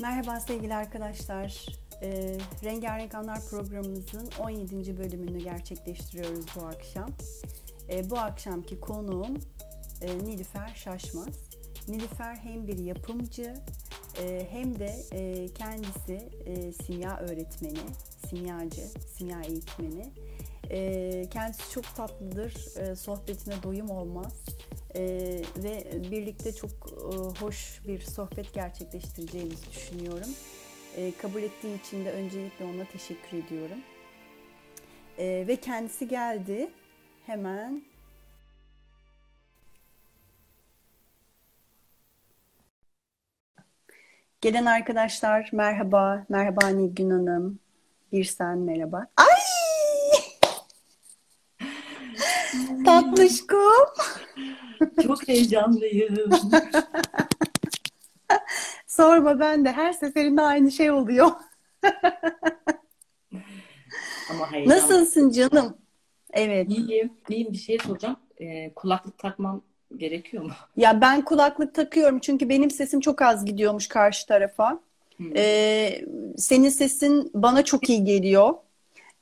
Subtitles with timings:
[0.00, 1.66] Merhaba sevgili arkadaşlar.
[2.02, 4.98] E, Rengarenk Anlar programımızın 17.
[4.98, 7.08] bölümünü gerçekleştiriyoruz bu akşam.
[7.90, 9.38] E, bu akşamki konuğum
[10.00, 11.50] e, Nilüfer Şaşmaz.
[11.88, 13.54] Nilüfer hem bir yapımcı
[14.22, 17.78] e, hem de e, kendisi e, simya öğretmeni,
[18.28, 20.12] simyacı, simya eğitmeni.
[20.70, 24.44] E, kendisi çok tatlıdır, e, sohbetine doyum olmaz.
[24.94, 26.77] Ee, ve birlikte çok
[27.40, 30.30] hoş bir sohbet gerçekleştireceğimizi düşünüyorum.
[30.96, 33.78] Ee, kabul ettiği için de öncelikle ona teşekkür ediyorum.
[35.18, 36.70] Ee, ve kendisi geldi.
[37.26, 37.82] Hemen
[44.40, 46.26] Gelen arkadaşlar merhaba.
[46.28, 47.58] Merhaba Nilgün Hanım.
[48.12, 49.06] Bir sen merhaba.
[49.16, 49.26] Ay!
[52.84, 53.86] Tatlışkom.
[55.02, 56.14] Çok heyecanlıyım.
[58.86, 61.30] Sorma ben de her seferinde aynı şey oluyor.
[64.30, 64.76] Ama heyecan.
[64.76, 65.76] Nasılsın canım?
[66.32, 66.70] Evet.
[66.70, 67.12] İyiyim.
[67.28, 68.16] İyiyim bir şey soracağım.
[68.40, 69.62] Ee, kulaklık takmam
[69.96, 70.50] gerekiyor mu?
[70.76, 74.80] Ya ben kulaklık takıyorum çünkü benim sesim çok az gidiyormuş karşı tarafa.
[75.16, 75.36] Hmm.
[75.36, 76.00] Ee,
[76.36, 78.54] senin sesin bana çok iyi geliyor.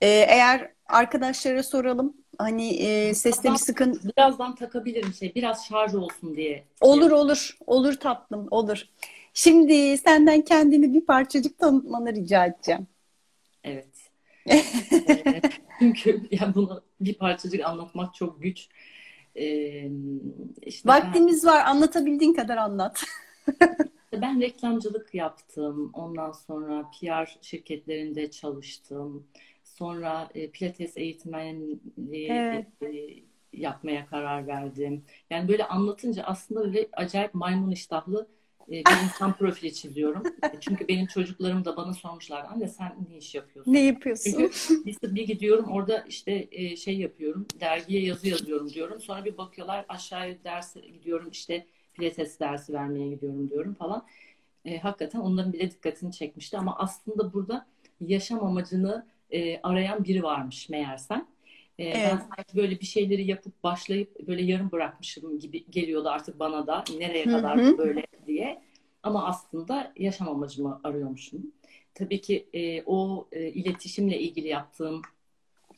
[0.00, 5.34] Ee, eğer arkadaşlara soralım hani e, seste bir sıkıntı Birazdan takabilirim şey.
[5.34, 6.64] Biraz şarj olsun diye.
[6.80, 8.88] olur olur olur tatlım olur.
[9.34, 12.86] Şimdi senden kendini bir parçacık tanıtmanı rica edeceğim.
[13.64, 13.86] Evet.
[15.08, 15.40] Ee,
[15.78, 18.68] çünkü yani bunu bir parçacık anlatmak çok güç.
[19.36, 19.90] Ee,
[20.62, 23.04] işte Vaktimiz var anlatabildiğin kadar anlat.
[24.12, 25.90] ben, ben reklamcılık yaptım.
[25.92, 29.26] Ondan sonra PR şirketlerinde çalıştım.
[29.78, 32.66] Sonra e, pilates eğitmenliği Evet.
[32.82, 32.86] e,
[33.52, 35.04] yapmaya karar verdim.
[35.30, 38.28] Yani böyle anlatınca aslında böyle acayip maymun iştahlı
[38.68, 40.22] e, bir insan profili çiziyorum.
[40.42, 42.44] E, Çünkü benim çocuklarım da bana sormuşlar.
[42.44, 43.72] Anne sen ne iş yapıyorsun?
[43.72, 44.30] Ne yapıyorsun?
[44.30, 47.46] Çünkü bir, bir gidiyorum orada işte e, şey yapıyorum.
[47.60, 49.00] Dergiye yazı yazıyorum diyorum.
[49.00, 54.06] Sonra bir bakıyorlar aşağıya derse gidiyorum işte pilates dersi vermeye gidiyorum diyorum falan.
[54.64, 56.58] E, hakikaten onların bile dikkatini çekmişti.
[56.58, 57.66] Ama aslında burada
[58.00, 61.26] yaşam amacını e, arayan biri varmış meğersem.
[61.78, 61.96] E, Evet.
[61.96, 66.84] Ben sanki böyle bir şeyleri yapıp başlayıp böyle yarım bırakmışım gibi geliyordu artık bana da
[66.98, 67.78] nereye kadar hı.
[67.78, 68.62] böyle diye.
[69.02, 71.52] Ama aslında yaşam amacımı arıyormuşum.
[71.94, 75.02] Tabii ki e, o e, iletişimle ilgili yaptığım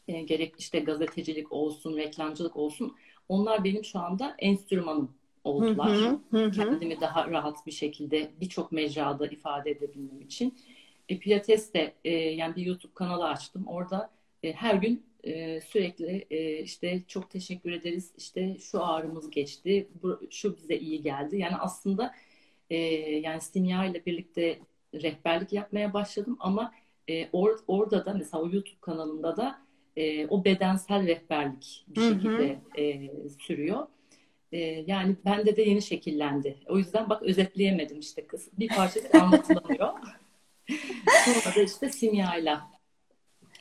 [0.08, 2.96] e, gerek işte gazetecilik olsun, reklamcılık olsun
[3.28, 5.96] onlar benim şu anda enstrümanım oldular.
[5.96, 6.50] hı, hı hı.
[6.50, 10.58] Kendimi daha rahat bir şekilde birçok mecrada ifade edebilmem için.
[11.08, 13.66] E, Pilates de e, yani bir YouTube kanalı açtım.
[13.66, 14.10] Orada
[14.42, 18.12] e, her gün e, sürekli e, işte çok teşekkür ederiz.
[18.16, 19.88] İşte şu ağrımız geçti.
[20.02, 21.38] Bu, şu bize iyi geldi.
[21.38, 22.14] Yani aslında
[22.70, 24.58] e, yani Simya ile birlikte
[24.94, 26.74] rehberlik yapmaya başladım ama
[27.08, 29.58] e, or- orada da mesela o YouTube kanalında da
[29.96, 32.14] e, o bedensel rehberlik bir Hı hı.
[32.14, 33.86] şekilde e, sürüyor.
[34.52, 36.56] E, yani bende de yeni şekillendi.
[36.68, 38.48] O yüzden bak özetleyemedim işte kız.
[38.58, 39.88] Bir parçacık anlatılamıyor.
[41.24, 42.70] Sonra da işte Simya'yla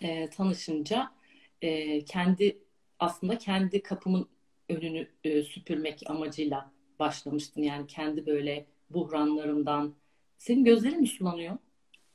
[0.01, 1.11] e, tanışınca
[1.61, 2.57] e, kendi
[2.99, 4.29] aslında kendi kapımın
[4.69, 7.63] önünü e, süpürmek amacıyla başlamıştım.
[7.63, 9.95] Yani kendi böyle buhranlarımdan.
[10.37, 11.57] Senin gözlerin mi sulanıyor?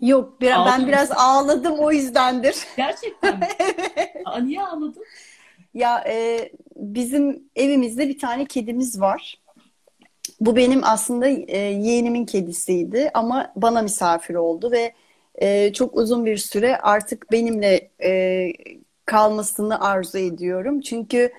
[0.00, 2.56] Yok bir- ben biraz ağladım o yüzdendir.
[2.76, 3.46] Gerçekten mi?
[4.24, 5.04] Aa, niye ağladın?
[5.74, 9.41] Ya e, bizim evimizde bir tane kedimiz var.
[10.42, 14.92] Bu benim aslında e, yeğenimin kedisiydi ama bana misafir oldu ve
[15.34, 18.52] e, çok uzun bir süre artık benimle e,
[19.06, 20.80] kalmasını arzu ediyorum.
[20.80, 21.32] Çünkü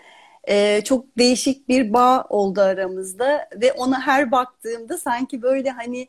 [0.47, 6.07] e, çok değişik bir bağ oldu aramızda ve ona her baktığımda sanki böyle hani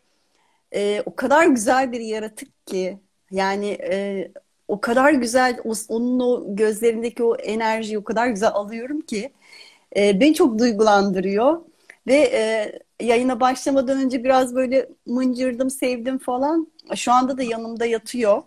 [0.75, 2.99] e, o kadar güzel bir yaratık ki
[3.31, 4.33] yani e,
[4.69, 9.33] o kadar güzel o- onun o gözlerindeki o enerjiyi o kadar güzel alıyorum ki
[9.97, 11.63] e, beni çok duygulandırıyor
[12.07, 18.43] ve e, yayına başlamadan önce biraz böyle mıncırdım sevdim falan şu anda da yanımda yatıyor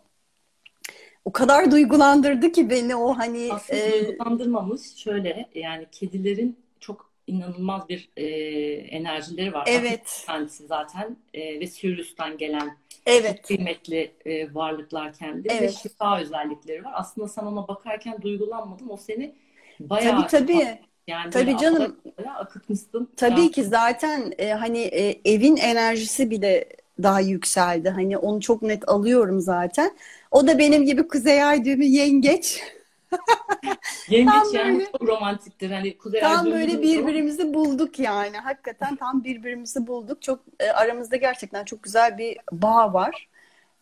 [1.26, 4.96] o kadar duygulandırdı ki beni o hani Aslında e, duygulandırmamış.
[4.96, 8.26] Şöyle yani kedilerin çok inanılmaz bir e,
[8.74, 9.70] enerjileri var.
[9.70, 15.74] evet Kendisi zaten e, ve Sirius'tan gelen evet kıymetli e, varlıklar kendi ve Evet.
[15.74, 16.92] şifa özellikleri var.
[16.96, 18.90] Aslında sen ona bakarken duygulanmadın.
[18.90, 19.36] O seni
[19.80, 21.98] bayağı tabii tabii yani Tabii canım.
[22.36, 23.14] akıtmışsın.
[23.16, 26.70] Tabii Ya, ki zaten e, hani e, evin enerjisi bile
[27.04, 27.90] daha yükseldi.
[27.90, 29.98] Hani onu çok net alıyorum zaten.
[30.32, 32.62] O da benim gibi kuzey ay düğümü yengeç.
[34.08, 35.72] Yengeç yani böyle, çok romantiktir.
[35.72, 37.54] Hani Kuzey Tam böyle birbirimizi o.
[37.54, 38.38] bulduk yani.
[38.38, 40.22] Hakikaten tam birbirimizi bulduk.
[40.22, 43.30] Çok e, aramızda gerçekten çok güzel bir bağ var.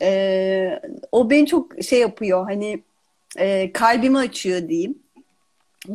[0.02, 0.82] E,
[1.12, 2.46] o beni çok şey yapıyor.
[2.46, 2.84] Hani
[3.38, 5.04] e, kalbimi açıyor diyeyim.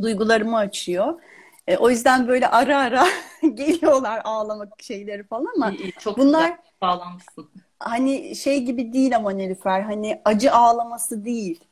[0.03, 1.21] Duygularımı açıyor.
[1.67, 3.07] E, o yüzden böyle ara ara
[3.55, 7.49] geliyorlar ağlamak şeyleri falan ama iyi, iyi, çok bunlar bağlanmışsın.
[7.79, 11.65] Hani şey gibi değil ama Nilüfer hani acı ağlaması değil.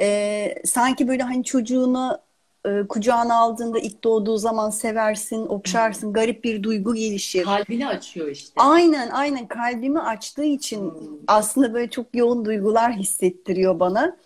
[0.00, 2.18] E, sanki böyle hani çocuğunu
[2.66, 6.06] e, kucağına aldığında ilk doğduğu zaman seversin, okşarsın.
[6.06, 6.12] Hmm.
[6.12, 7.44] Garip bir duygu gelişir.
[7.44, 8.52] Kalbini açıyor işte.
[8.56, 11.18] Aynen aynen kalbimi açtığı için hmm.
[11.26, 14.16] aslında böyle çok yoğun duygular hissettiriyor bana.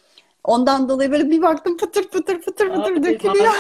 [0.47, 3.53] Ondan dolayı böyle bir baktım pıtır pıtır pıtır pıtır dökülüyor.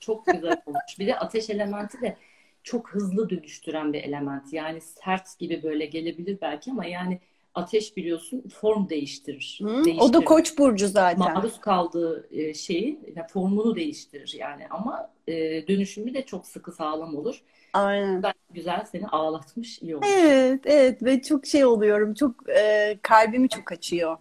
[0.00, 0.98] Çok güzel olmuş.
[0.98, 2.16] Bir de ateş elementi de
[2.62, 4.52] çok hızlı dönüştüren bir element.
[4.52, 7.20] Yani sert gibi böyle gelebilir belki ama yani
[7.54, 9.60] ateş biliyorsun form değiştirir.
[9.62, 9.98] Hı, değiştirir.
[10.00, 11.18] O da koç burcu zaten.
[11.18, 17.42] Maruz kaldığı e, yani formunu değiştirir yani ama e, dönüşümü de çok sıkı sağlam olur.
[17.72, 18.14] Aynen.
[18.16, 20.08] Güzel, güzel seni ağlatmış iyi olmuş.
[20.18, 24.16] Evet evet ve çok şey oluyorum çok e, kalbimi çok açıyor.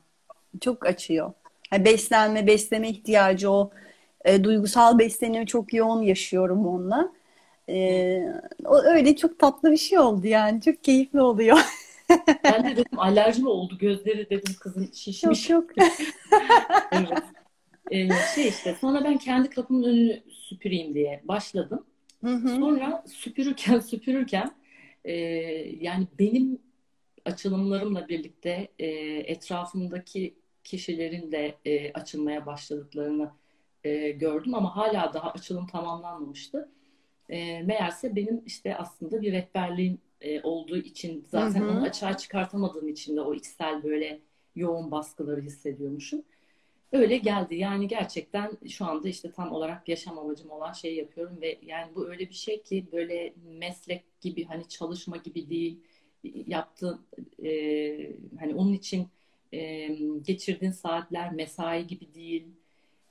[0.62, 1.34] Çok açıyor.
[1.72, 3.72] Yani beslenme, besleme ihtiyacı o
[4.26, 7.12] e, duygusal beslenimi çok yoğun yaşıyorum onunla.
[7.70, 8.20] E,
[8.66, 10.62] o öyle çok tatlı bir şey oldu yani.
[10.62, 11.58] Çok keyifli oluyor.
[12.44, 15.50] ben de dedim alerji mi oldu gözleri dedim kızın şişmiş.
[15.50, 15.88] Yok yok.
[16.92, 17.24] evet.
[17.92, 21.86] Ee, şey işte sonra ben kendi kapımın önünü süpüreyim diye başladım.
[22.24, 22.50] Hı hı.
[22.50, 24.52] Sonra süpürürken süpürürken
[25.06, 25.14] e,
[25.80, 26.60] yani benim
[27.26, 28.88] açılımlarımla birlikte e,
[29.18, 30.36] etrafımdaki
[30.68, 33.32] kişilerin de e, açılmaya başladıklarını
[33.84, 36.72] e, gördüm ama hala daha açılım tamamlanmamıştı.
[37.30, 41.72] E, meğerse benim işte aslında bir rehberliğim e, olduğu için zaten hı hı.
[41.72, 44.20] onu açığa çıkartamadığım için de o içsel böyle
[44.56, 46.22] yoğun baskıları hissediyormuşum.
[46.92, 47.56] Öyle geldi.
[47.56, 52.10] Yani gerçekten şu anda işte tam olarak yaşam amacım olan şeyi yapıyorum ve yani bu
[52.10, 55.80] öyle bir şey ki böyle meslek gibi hani çalışma gibi değil
[56.24, 57.02] yaptığın
[57.44, 57.52] e,
[58.40, 59.08] hani onun için
[59.52, 59.88] e,
[60.22, 62.48] geçirdiğin saatler mesai gibi değil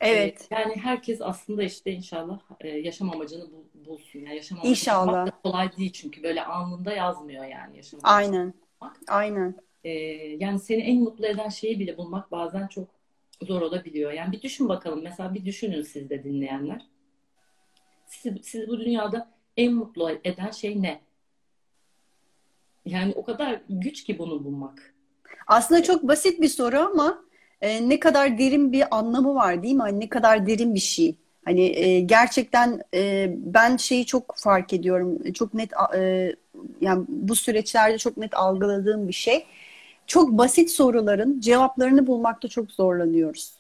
[0.01, 0.49] Evet.
[0.51, 4.19] Yani herkes aslında işte inşallah e, yaşam amacını bulsun.
[4.19, 5.27] Yani yaşam amacını İnşallah.
[5.27, 8.55] Da kolay değil çünkü böyle anında yazmıyor yani yaşam Aynen.
[8.81, 9.01] Bulmak.
[9.09, 9.55] Aynen.
[9.85, 9.91] Ee,
[10.41, 12.89] yani seni en mutlu eden şeyi bile bulmak bazen çok
[13.43, 14.13] zor olabiliyor.
[14.13, 15.03] Yani bir düşün bakalım.
[15.03, 16.87] Mesela bir düşünün siz de dinleyenler.
[18.07, 21.01] Siz, siz bu dünyada en mutlu eden şey ne?
[22.85, 24.96] Yani o kadar güç ki bunu bulmak.
[25.47, 27.19] Aslında çok basit bir soru ama
[27.61, 29.83] e, ne kadar derin bir anlamı var değil mi?
[29.83, 31.15] Hani ne kadar derin bir şey.
[31.45, 35.33] Hani e, gerçekten e, ben şeyi çok fark ediyorum.
[35.33, 36.35] Çok net e,
[36.81, 39.47] yani bu süreçlerde çok net algıladığım bir şey.
[40.07, 43.53] Çok basit soruların cevaplarını bulmakta çok zorlanıyoruz.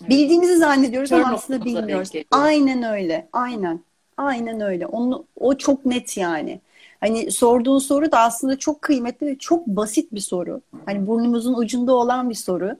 [0.00, 0.10] Evet.
[0.10, 2.10] Bildiğimizi zannediyoruz Kör ama aslında bilmiyoruz.
[2.30, 3.28] Aynen öyle.
[3.32, 3.80] Aynen.
[4.16, 4.86] Aynen öyle.
[4.86, 6.60] Onu, o çok net yani.
[7.02, 10.60] Hani sorduğun soru da aslında çok kıymetli ve çok basit bir soru.
[10.86, 12.76] Hani burnumuzun ucunda olan bir soru.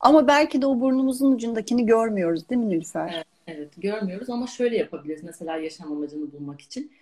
[0.00, 3.12] Ama belki de o burnumuzun ucundakini görmüyoruz değil mi Nilüfer?
[3.14, 5.24] Evet, evet görmüyoruz ama şöyle yapabiliriz.
[5.24, 6.92] Mesela yaşam amacını bulmak için.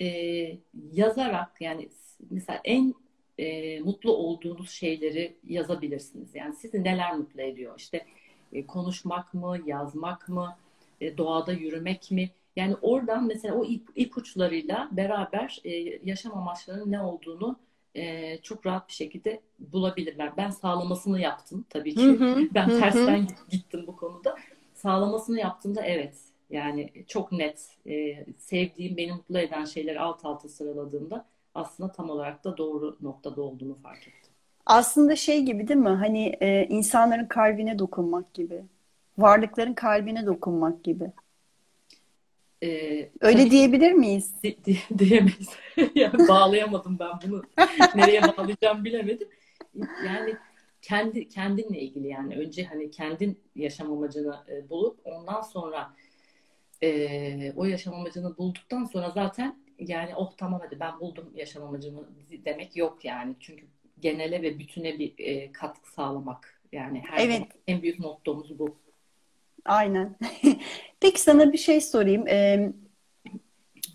[0.00, 0.56] Ee,
[0.92, 1.88] yazarak yani
[2.30, 2.94] mesela en
[3.38, 6.28] e, mutlu olduğunuz şeyleri yazabilirsiniz.
[6.34, 7.74] Yani sizi neler mutlu ediyor?
[7.78, 8.06] İşte
[8.52, 10.56] e, konuşmak mı, yazmak mı,
[11.00, 12.30] e, doğada yürümek mi?
[12.56, 15.70] Yani oradan mesela o ip, ipuçlarıyla beraber e,
[16.04, 17.56] yaşam amaçlarının ne olduğunu
[17.94, 20.36] e, çok rahat bir şekilde bulabilirler.
[20.36, 22.02] Ben sağlamasını yaptım tabii ki.
[22.02, 24.36] Hı hı, ben hı, tersten gittim bu konuda.
[24.74, 26.14] Sağlamasını yaptığımda evet
[26.50, 31.24] yani çok net e, sevdiğim, beni mutlu eden şeyleri alt alta sıraladığımda
[31.54, 34.32] aslında tam olarak da doğru noktada olduğunu fark ettim.
[34.66, 35.88] Aslında şey gibi değil mi?
[35.88, 38.64] Hani e, insanların kalbine dokunmak gibi.
[39.18, 41.12] Varlıkların kalbine dokunmak gibi.
[42.62, 44.34] Ee, Öyle diyebilir miyiz?
[44.42, 45.50] Di, di, diyemeyiz.
[45.94, 47.42] yani bağlayamadım ben bunu.
[47.94, 49.28] Nereye bağlayacağım bilemedim.
[50.06, 50.36] Yani
[50.82, 55.94] kendi kendinle ilgili yani önce hani kendin yaşam amacını e, bulup ondan sonra
[56.82, 62.08] e, o yaşam amacını bulduktan sonra zaten yani oh tamam hadi ben buldum yaşam amacımı
[62.44, 63.34] demek yok yani.
[63.40, 63.66] Çünkü
[64.00, 67.42] genele ve bütüne bir e, katkı sağlamak yani her evet.
[67.66, 68.76] en büyük mottomuz bu.
[69.64, 70.16] Aynen.
[71.00, 72.28] Peki sana bir şey sorayım.
[72.28, 72.72] Ee,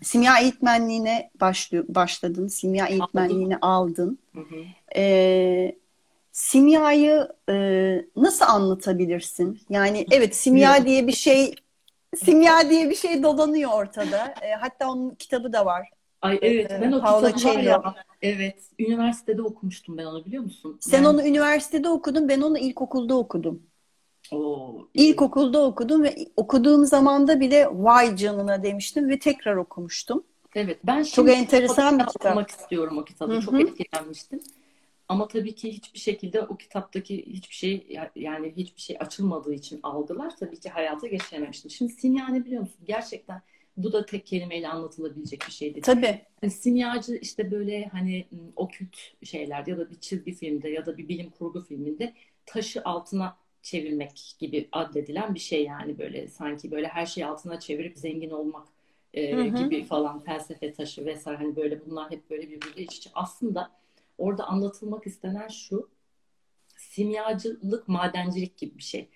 [0.02, 2.48] simya eğitmenliğine başlı, başladın.
[2.48, 4.18] Simya eğitmenliğini aldın.
[4.34, 4.56] Hı hı.
[4.96, 5.76] Ee,
[6.32, 7.54] simyayı e,
[8.16, 9.60] nasıl anlatabilirsin?
[9.70, 11.54] Yani evet simya diye bir şey
[12.16, 14.34] simya diye bir şey dolanıyor ortada.
[14.42, 15.90] E, hatta onun kitabı da var.
[16.22, 17.94] Ay evet ben o Paula kitabı ya.
[18.22, 18.58] Evet.
[18.78, 20.76] Üniversitede okumuştum ben onu biliyor musun?
[20.80, 21.08] Sen yani...
[21.08, 23.62] onu üniversitede okudun ben onu ilkokulda okudum.
[24.32, 30.24] Oo, İlkokulda okudum ve okuduğum zamanda bile vay canına demiştim ve tekrar okumuştum.
[30.54, 32.26] Evet, ben Çok enteresan bir kitap.
[32.26, 33.32] okumak istiyorum o kitabı.
[33.32, 34.40] Hı Çok etkilenmiştim.
[35.08, 40.36] Ama tabii ki hiçbir şekilde o kitaptaki hiçbir şey yani hiçbir şey açılmadığı için algılar
[40.36, 41.70] tabii ki hayata geçirememiştim.
[41.70, 42.80] Şimdi simya ne biliyor musun?
[42.84, 43.42] Gerçekten
[43.76, 45.84] bu da tek kelimeyle anlatılabilecek bir şey değil.
[45.84, 46.20] Tabii.
[46.40, 51.08] Hani simyacı işte böyle hani okült şeyler ya da bir çizgi filmde ya da bir
[51.08, 52.14] bilim kurgu filminde
[52.46, 53.36] taşı altına
[53.68, 58.68] çevirmek gibi addedilen bir şey yani böyle sanki böyle her şeyi altına çevirip zengin olmak
[59.14, 59.56] e, Hı hı.
[59.64, 63.10] gibi falan felsefe taşı vesaire hani böyle bunlar hep böyle birbiriyle iç içe.
[63.14, 63.70] Aslında
[64.18, 65.90] orada anlatılmak istenen şu
[66.76, 69.08] simyacılık madencilik gibi bir şey.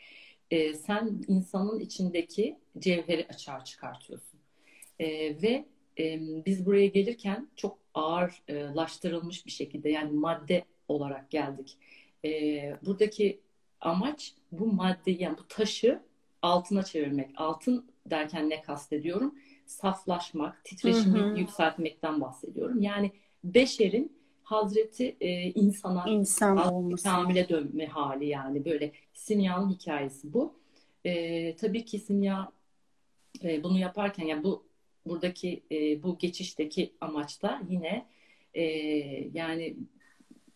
[0.50, 4.40] E, sen insanın içindeki cevheri açığa çıkartıyorsun.
[4.98, 5.08] E,
[5.42, 5.64] ve
[5.98, 11.76] e, biz buraya gelirken çok ağırlaştırılmış bir şekilde yani madde olarak geldik.
[12.24, 12.30] E,
[12.86, 13.40] buradaki
[13.82, 16.02] amaç bu maddeyi yani bu taşı
[16.42, 17.30] altına çevirmek.
[17.36, 19.34] Altın derken ne kastediyorum?
[19.66, 21.38] Saflaşmak, titreşimi Hı hı.
[21.38, 22.82] yükseltmekten bahsediyorum.
[22.82, 23.12] Yani
[23.44, 24.12] beşerin
[24.42, 27.02] Hazreti e, insana İnsan Hazreti.
[27.02, 30.54] Kamil'e dönme hali yani böyle simyanın hikayesi bu.
[31.04, 32.52] E, tabii ki simya
[33.42, 34.64] e, bunu yaparken yani bu
[35.06, 38.06] buradaki e, bu geçişteki amaç da yine
[38.54, 38.62] e,
[39.34, 39.76] yani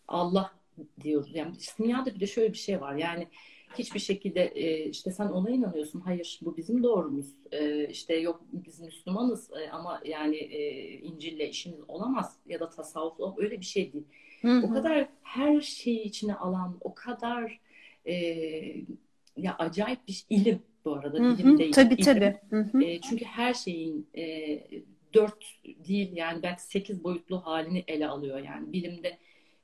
[0.07, 0.56] Allah
[1.01, 1.35] diyoruz.
[1.35, 2.95] Yani simyada bir de şöyle bir şey var.
[2.95, 3.27] Yani
[3.77, 5.99] hiçbir şekilde e, işte sen ona inanıyorsun.
[5.99, 7.27] Hayır bu bizim doğrumuz.
[7.51, 13.37] E, işte yok biz Müslümanız e, ama yani e, İncil'le işimiz olamaz ya da tasavvuf.
[13.37, 14.05] Öyle bir şey değil.
[14.41, 14.73] Hı O hı.
[14.73, 17.59] kadar her şeyi içine alan, o kadar
[18.05, 18.13] e,
[19.37, 21.57] ya acayip bir ilim bu arada Hı bilim hı.
[21.57, 21.71] değil.
[21.71, 22.05] Tabii ilim.
[22.05, 22.37] tabii.
[22.49, 22.83] Hı hı.
[22.83, 24.59] E, çünkü her şeyin e,
[25.13, 29.17] dört değil yani belki sekiz boyutlu halini ele alıyor yani bilimde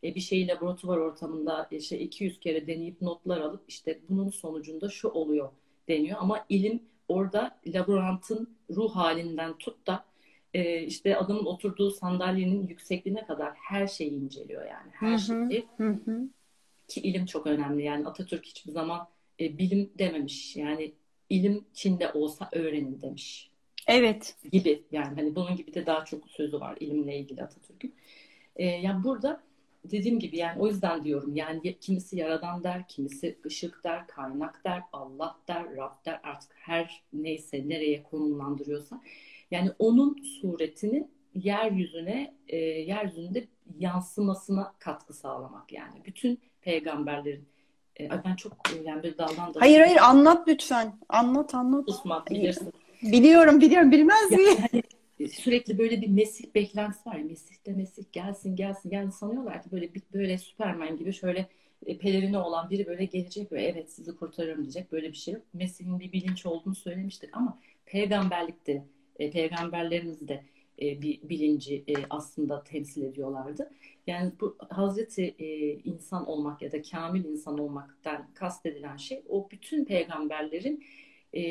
[0.04, 5.08] e, bir şeyi laboratuvar ortamında işte 200 kere deneyip notlar alıp işte bunun sonucunda şu
[5.10, 5.50] oluyor
[5.88, 10.06] deniyor ama ilim orada laborantın ruh halinden tut da
[10.54, 16.28] e, işte adamın oturduğu sandalyenin yüksekliğine kadar her şeyi inceliyor yani her şeyi Hı hı.
[16.88, 19.08] ki ilim çok önemli yani Atatürk hiçbir zaman
[19.40, 20.94] e, bilim dememiş yani
[21.30, 23.54] ilim Çin'de olsa öğrenin demiş
[23.88, 24.36] Evet.
[24.52, 27.96] gibi yani hani bunun gibi de daha çok sözü var ilimle ilgili Atatürk'ün.
[28.56, 29.44] Ee, yani burada
[29.92, 34.82] dediğim gibi yani o yüzden diyorum yani kimisi yaradan der, kimisi ışık der, kaynak der,
[34.94, 39.02] Allah der, Rab der artık her neyse nereye konumlandırıyorsa
[39.52, 43.48] yani onun suretini yeryüzüne e, yeryüzünde
[43.80, 47.48] yansımasına katkı sağlamak yani bütün peygamberlerin
[48.00, 50.94] e, ben çok e, yani bir daldan da Hayır hayır anlat lütfen.
[51.10, 51.86] Anlat anlat.
[51.90, 52.74] susmak bilirsin.
[53.02, 54.58] Biliyorum biliyorum bilmez miyim?
[54.72, 54.84] hani
[55.28, 59.94] sürekli böyle bir Mesih beklentisi var Mesih de Mesih gelsin gelsin yani sanıyorlar ki böyle
[59.94, 61.50] bir böyle Süperman gibi şöyle
[61.86, 65.44] e, pelerini olan biri böyle gelecek ve evet sizi kurtarırım diyecek böyle bir şey yok.
[65.54, 68.86] Mesih'in bir bilinç olduğunu söylemiştik ama peygamberlikte
[69.20, 70.44] e, peygamberlerimiz de
[70.82, 73.72] e, bir bilinci e, aslında temsil ediyorlardı.
[74.08, 79.86] Yani bu Hazreti e, insan olmak ya da kamil insan olmaktan kastedilen şey o bütün
[79.86, 80.84] peygamberlerin
[81.34, 81.42] e,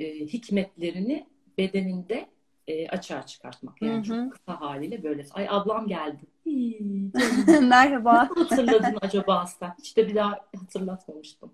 [0.00, 1.26] e, hikmetlerini
[1.58, 2.26] bedeninde
[2.68, 3.82] e, açığa çıkartmak.
[3.82, 4.04] Yani Hı hı.
[4.24, 5.26] çok kısa haliyle böyle.
[5.34, 6.22] Ay ablam geldi.
[6.46, 7.10] Hii.
[7.60, 8.28] Merhaba.
[8.36, 9.74] Hatırladın acaba sen?
[9.78, 11.52] Hiç de bir daha hatırlatmamıştım.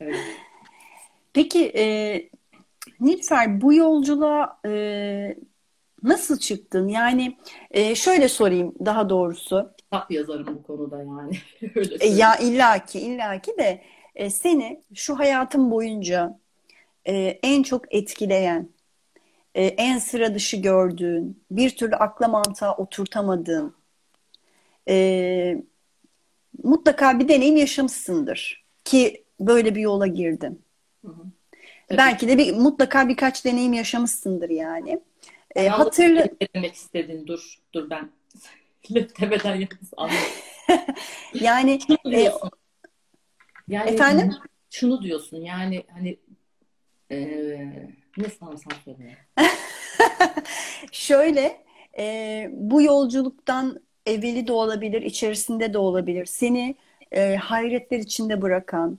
[0.00, 0.16] Evet.
[1.32, 1.84] Peki e,
[3.00, 5.36] Nilüfer bu yolculuğa e,
[6.02, 6.88] nasıl çıktın?
[6.88, 7.36] Yani
[7.70, 9.72] e, şöyle sorayım daha doğrusu.
[9.78, 11.38] Kitap yazarım bu konuda yani.
[11.74, 12.18] Öyle E, söyleyeyim.
[12.18, 13.82] ya illaki illaki de
[14.14, 16.38] e, seni şu hayatın boyunca
[17.06, 18.68] e, en çok etkileyen,
[19.54, 23.74] e, en sıra dışı gördüğün, bir türlü akla mantığa oturtamadığın
[24.88, 25.56] e,
[26.62, 30.62] mutlaka bir deneyim yaşamışsındır ki böyle bir yola girdin.
[31.04, 31.22] Hı hı.
[31.88, 31.98] Tabii.
[31.98, 35.00] Belki de bir mutlaka birkaç deneyim yaşamışsındır yani.
[35.56, 35.70] E,
[36.40, 37.26] ne demek istedin?
[37.26, 38.10] Dur, dur ben
[39.20, 39.92] demeden yalnız
[41.34, 41.78] yani
[42.12, 42.32] e.
[43.68, 44.34] Yani efendim
[44.70, 46.16] şunu diyorsun yani hani
[47.10, 47.18] e,
[48.18, 49.16] ne sanırsam söyle.
[50.92, 51.64] şöyle
[51.98, 56.26] e, bu yolculuktan evveli de olabilir, içerisinde de olabilir.
[56.26, 56.74] Seni
[57.12, 58.98] e, hayretler içinde bırakan,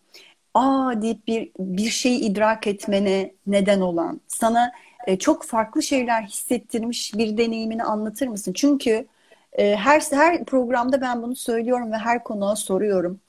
[0.54, 4.72] aa deyip bir bir şeyi idrak etmene neden olan, sana
[5.08, 8.54] e, çok farklı şeyler hissettirmiş bir deneyimini anlatır mısın?
[8.54, 9.08] Çünkü
[9.54, 13.20] e, her her programda ben bunu söylüyorum ve her konuğa soruyorum.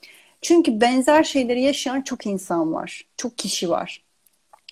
[0.41, 4.06] Çünkü benzer şeyleri yaşayan çok insan var, çok kişi var.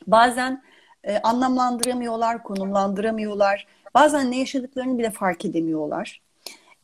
[0.08, 0.64] Bazen
[1.04, 3.68] e, anlamlandıramıyorlar, konumlandıramıyorlar.
[3.94, 6.22] Bazen ne yaşadıklarını bile fark edemiyorlar.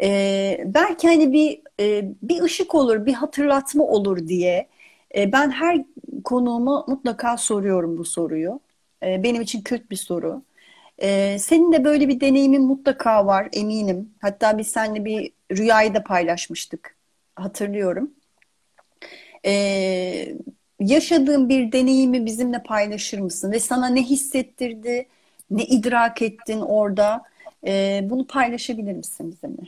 [0.02, 4.68] E, belki hani bir e, bir ışık olur, bir hatırlatma olur diye
[5.16, 5.84] E, ben her
[6.24, 8.60] konuğuma mutlaka soruyorum bu soruyu.
[9.04, 10.44] E, benim için kült bir soru.
[11.00, 14.14] E, senin de böyle bir deneyimin mutlaka var eminim.
[14.22, 16.96] Hatta biz seninle bir rüyayı da paylaşmıştık.
[17.36, 18.12] Hatırlıyorum.
[19.46, 20.36] E,
[20.82, 23.52] yaşadığın bir deneyimi bizimle paylaşır mısın?
[23.52, 25.08] Ve sana ne hissettirdi?
[25.52, 27.24] Ne idrak ettin orada?
[27.68, 29.64] E, bunu paylaşabilir misin bizimle?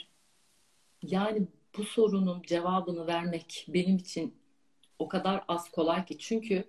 [1.01, 1.41] Yani
[1.77, 4.34] bu sorunun cevabını vermek benim için
[5.00, 6.17] o kadar az kolay ki.
[6.17, 6.63] Çünkü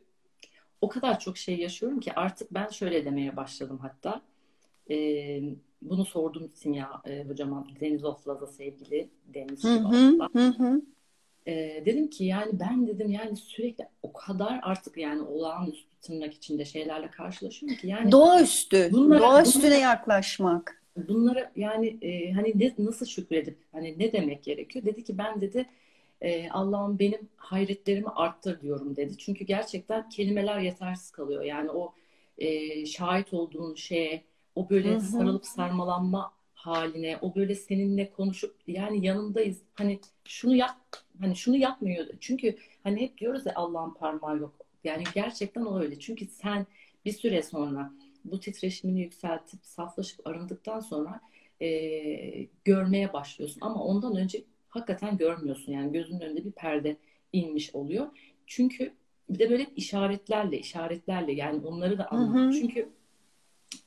[0.81, 4.23] o kadar çok şey yaşıyorum ki artık ben şöyle demeye başladım hatta.
[4.91, 4.97] E,
[5.83, 9.65] bunu sordum Simya e, hocama Deniz Oflaz'a sevgili Deniz
[10.41, 10.83] hı.
[11.47, 16.65] E, dedim ki yani ben dedim yani sürekli o kadar artık yani olağanüstü tırnak içinde
[16.65, 20.83] şeylerle karşılaşıyorum ki yani doğaüstü bunlara, doğaüstüne bunlara, yaklaşmak.
[20.97, 24.85] Bunlara yani e, hani ne, nasıl şükredip hani ne demek gerekiyor?
[24.85, 25.67] Dedi ki ben dedi
[26.21, 29.19] e, Allah'ım benim hayretlerimi arttır diyorum dedi.
[29.19, 31.43] Çünkü gerçekten kelimeler yetersiz kalıyor.
[31.43, 31.95] Yani o
[32.39, 34.25] e, şahit olduğun şeye
[34.55, 35.01] o böyle Hı-hı.
[35.01, 36.33] sarılıp sarmalanma
[36.65, 39.63] haline, o böyle seninle konuşup yani yanındayız.
[39.75, 40.77] Hani şunu yap,
[41.21, 42.07] hani şunu yapmıyor.
[42.21, 44.55] Çünkü hani hep diyoruz ya Allah'ın parmağı yok.
[44.85, 45.99] Yani gerçekten o öyle.
[45.99, 46.67] Çünkü sen
[47.05, 47.93] bir süre sonra
[48.25, 51.21] bu titreşimini yükseltip saflaşıp arındıktan sonra
[51.61, 51.69] e,
[52.65, 53.61] görmeye başlıyorsun.
[53.61, 55.73] Ama ondan önce hakikaten görmüyorsun.
[55.73, 56.97] Yani gözünün önünde bir perde
[57.33, 58.07] inmiş oluyor.
[58.47, 58.93] Çünkü
[59.29, 62.53] bir de böyle işaretlerle, işaretlerle yani onları da anladım.
[62.61, 62.89] Çünkü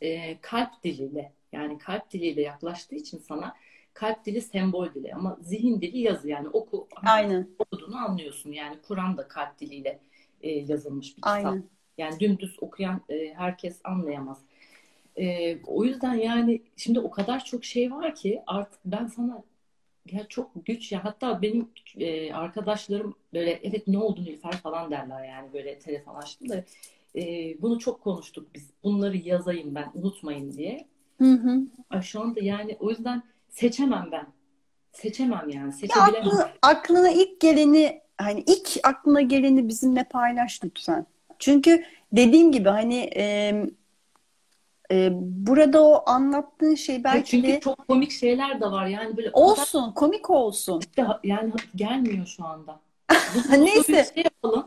[0.01, 3.55] e, kalp diliyle yani kalp diliyle yaklaştığı için sana
[3.93, 7.47] kalp dili sembol dili ama zihin dili yazı yani oku Aynen.
[7.59, 8.51] okuduğunu anlıyorsun.
[8.51, 9.99] Yani Kur'an da kalp diliyle
[10.41, 11.33] e, yazılmış bir kitap.
[11.33, 11.63] Aynen.
[11.97, 14.41] Yani dümdüz okuyan e, herkes anlayamaz.
[15.15, 19.43] E, o yüzden yani şimdi o kadar çok şey var ki artık ben sana
[20.11, 25.27] ya çok güç ya hatta benim e, arkadaşlarım böyle evet ne oldu Nilüfer falan derler
[25.27, 26.63] yani böyle telefon açtım da
[27.15, 27.21] e,
[27.61, 28.69] bunu çok konuştuk biz.
[28.83, 30.87] Bunları yazayım ben unutmayın diye.
[31.17, 31.61] Hı hı.
[31.89, 34.27] Ay şu anda yani o yüzden seçemem ben.
[34.91, 35.73] Seçemem yani.
[35.73, 36.13] Seçebilemem.
[36.13, 41.05] Ya aklına, aklına ilk geleni hani ilk aklına geleni bizimle paylaş lütfen.
[41.39, 43.53] Çünkü dediğim gibi hani e,
[44.91, 47.59] e, burada o anlattığın şey belki Çünkü de...
[47.59, 49.95] çok komik şeyler de var yani böyle olsun kadar...
[49.95, 50.81] komik olsun.
[51.23, 52.79] Yani gelmiyor şu anda.
[53.49, 54.11] Neyse.
[54.13, 54.65] Şey yapalım.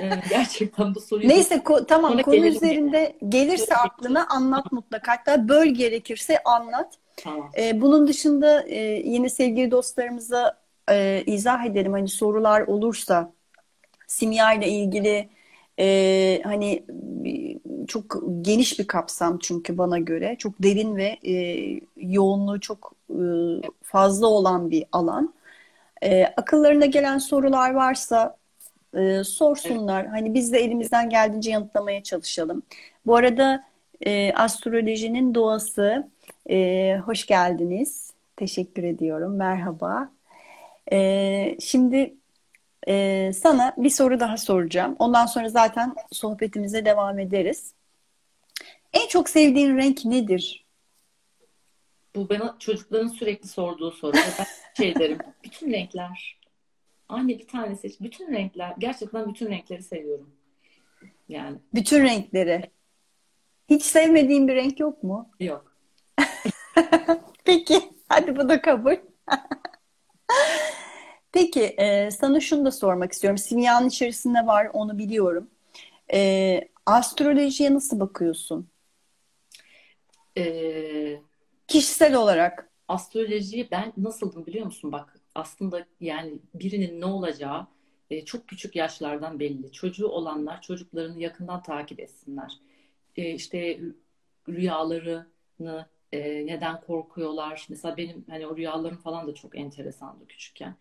[0.00, 1.28] Ee, gerçekten bu soruyu...
[1.28, 2.56] Neyse ko- tamam konu gelelim.
[2.56, 5.12] üzerinde gelirse aklına anlat mutlaka.
[5.12, 6.94] Hatta böl gerekirse anlat.
[7.16, 7.50] Tamam.
[7.58, 10.58] Ee, bunun dışında e, yine sevgili dostlarımıza
[10.90, 11.92] e, izah edelim.
[11.92, 13.32] Hani sorular olursa
[14.06, 15.28] simya ile ilgili
[15.78, 16.84] e, hani
[17.88, 20.36] çok geniş bir kapsam çünkü bana göre.
[20.38, 21.34] Çok derin ve e,
[21.96, 23.22] yoğunluğu çok e,
[23.82, 25.34] fazla olan bir alan.
[26.02, 28.39] E, akıllarına gelen sorular varsa
[28.96, 30.02] e, sorsunlar.
[30.02, 30.12] Evet.
[30.12, 32.62] Hani biz de elimizden geldiğince yanıtlamaya çalışalım.
[33.06, 33.64] Bu arada
[34.06, 36.08] e, astrolojinin doğası
[36.50, 38.12] e, hoş geldiniz.
[38.36, 39.36] Teşekkür ediyorum.
[39.36, 40.10] Merhaba.
[40.92, 42.14] E, şimdi
[42.88, 44.96] e, sana bir soru daha soracağım.
[44.98, 47.74] Ondan sonra zaten sohbetimize devam ederiz.
[48.92, 50.64] En çok sevdiğin renk nedir?
[52.14, 54.12] Bu bana çocukların sürekli sorduğu soru.
[54.16, 55.18] Ben şey derim.
[55.44, 56.39] Bütün renkler.
[57.10, 58.00] Anne bir tane seç.
[58.00, 58.74] Bütün renkler.
[58.78, 60.30] Gerçekten bütün renkleri seviyorum.
[61.28, 61.58] Yani.
[61.74, 62.70] Bütün renkleri.
[63.70, 65.30] Hiç sevmediğin bir renk yok mu?
[65.40, 65.76] Yok.
[67.44, 67.80] Peki.
[68.08, 68.96] Hadi bu da kabul.
[71.32, 71.62] Peki.
[71.62, 73.38] E, sana şunu da sormak istiyorum.
[73.38, 74.68] Simyanın içerisinde var.
[74.72, 75.50] Onu biliyorum.
[76.12, 78.68] E, astrolojiye nasıl bakıyorsun?
[80.38, 81.20] Ee,
[81.68, 82.70] Kişisel olarak.
[82.88, 84.92] Astrolojiyi ben nasıldım biliyor musun?
[84.92, 87.66] Bak aslında yani birinin ne olacağı
[88.10, 89.72] e, çok küçük yaşlardan belli.
[89.72, 92.52] Çocuğu olanlar çocuklarını yakından takip etsinler.
[93.16, 93.80] E, işte
[94.48, 97.66] rüyalarını e, neden korkuyorlar.
[97.70, 100.74] Mesela benim hani o rüyalarım falan da çok enteresandı küçükken.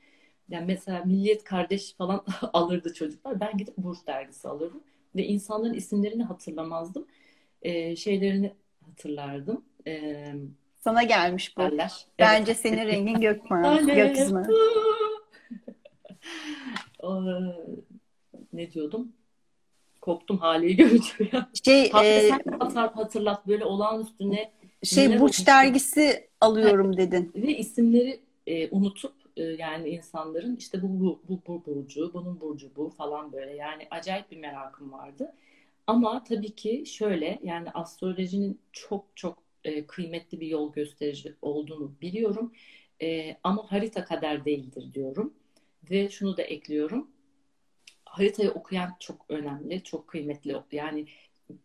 [0.50, 3.40] Yani mesela Milliyet Kardeş falan alırdı çocuklar.
[3.40, 4.84] Ben gidip Burç dergisi alırdım.
[5.16, 7.08] Ve insanların isimlerini hatırlamazdım.
[7.62, 8.54] E, şeylerini
[8.86, 9.66] hatırlardım.
[9.88, 10.34] E,
[10.80, 11.62] sana gelmiş bu.
[11.62, 12.06] Derler.
[12.20, 12.62] Bence evet.
[12.62, 14.36] senin rengin gökmağı, gökyüzü.
[18.54, 19.12] ne diyordum?
[20.02, 21.50] Koptum haleyi görünce ya.
[21.66, 24.52] Şey, e, hatır, hatırlat böyle olağanüstü ne
[24.84, 27.32] şey Burç dergisi alıyorum dedin.
[27.36, 32.70] Ve isimleri e, unutup e, yani insanların işte bu, bu, bu, bu burcu, bunun burcu
[32.76, 35.34] bu falan böyle yani acayip bir merakım vardı.
[35.88, 42.54] Ama tabii ki şöyle yani astrolojinin çok çok e, kıymetli bir yol gösterici olduğunu biliyorum.
[43.02, 45.34] E, ama harita kader değildir diyorum.
[45.92, 47.12] Ve şunu da ekliyorum.
[48.06, 50.56] haritayı okuyan çok önemli, çok kıymetli.
[50.72, 51.06] Yani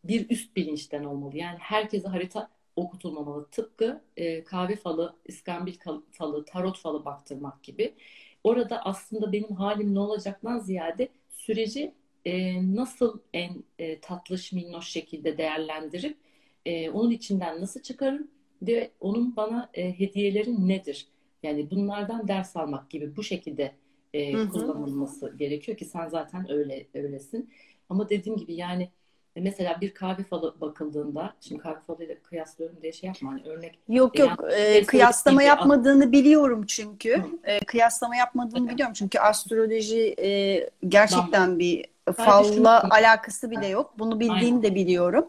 [0.05, 1.37] bir üst bilinçten olmalı.
[1.37, 3.49] Yani herkese harita okutulmamalı.
[3.51, 5.75] Tıpkı e, kahve falı, iskambil
[6.13, 7.95] falı, tarot falı baktırmak gibi.
[8.45, 15.39] Orada aslında benim halim ne olacaktan ziyade süreci e, nasıl en e, tatlış minnoş şekilde
[15.39, 16.17] değerlendirip
[16.67, 18.29] e, onun içinden nasıl çıkarım
[18.63, 21.07] ve onun bana e, hediyeleri nedir?
[21.43, 23.73] Yani bunlardan ders almak gibi bu şekilde
[24.15, 24.49] e, hı hı.
[24.49, 27.51] kullanılması gerekiyor ki sen zaten öyle öylesin.
[27.89, 28.91] Ama dediğim gibi yani
[29.37, 34.19] mesela bir kahve falı bakıldığında şimdi kahve falıyla kıyaslıyorum diye şey yapma hani örnek yok
[34.19, 38.75] yok yani, e, kıyaslama yapmadığını biliyorum çünkü e, kıyaslama yapmadığını evet.
[38.75, 41.59] biliyorum çünkü astroloji e, gerçekten tamam.
[41.59, 41.85] bir
[42.17, 44.63] falla alakası bile yok bunu bildiğini Aynen.
[44.63, 45.29] de biliyorum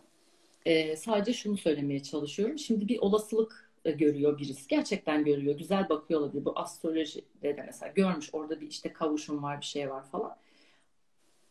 [0.65, 6.19] e, sadece şunu söylemeye çalışıyorum şimdi bir olasılık e, görüyor birisi gerçekten görüyor güzel bakıyor
[6.19, 10.37] olabilir bu astrolojide de mesela görmüş orada bir işte kavuşum var bir şey var falan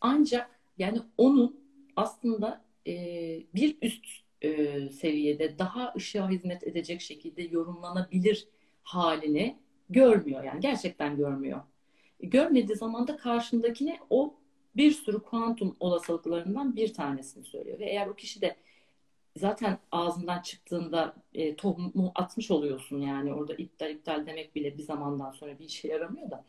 [0.01, 1.61] ancak yani onun
[1.97, 2.93] aslında e,
[3.55, 4.07] bir üst
[4.43, 8.49] e, seviyede daha ışığa hizmet edecek şekilde yorumlanabilir
[8.83, 9.57] halini
[9.91, 10.45] görmüyor.
[10.45, 11.61] Yani gerçekten görmüyor.
[12.21, 14.35] Görmediği zaman da karşındakine o
[14.77, 17.79] bir sürü kuantum olasılıklarından bir tanesini söylüyor.
[17.79, 18.57] Ve eğer o kişi de
[19.37, 25.31] zaten ağzından çıktığında e, tohumu atmış oluyorsun yani orada iptal iptal demek bile bir zamandan
[25.31, 26.45] sonra bir işe yaramıyor da.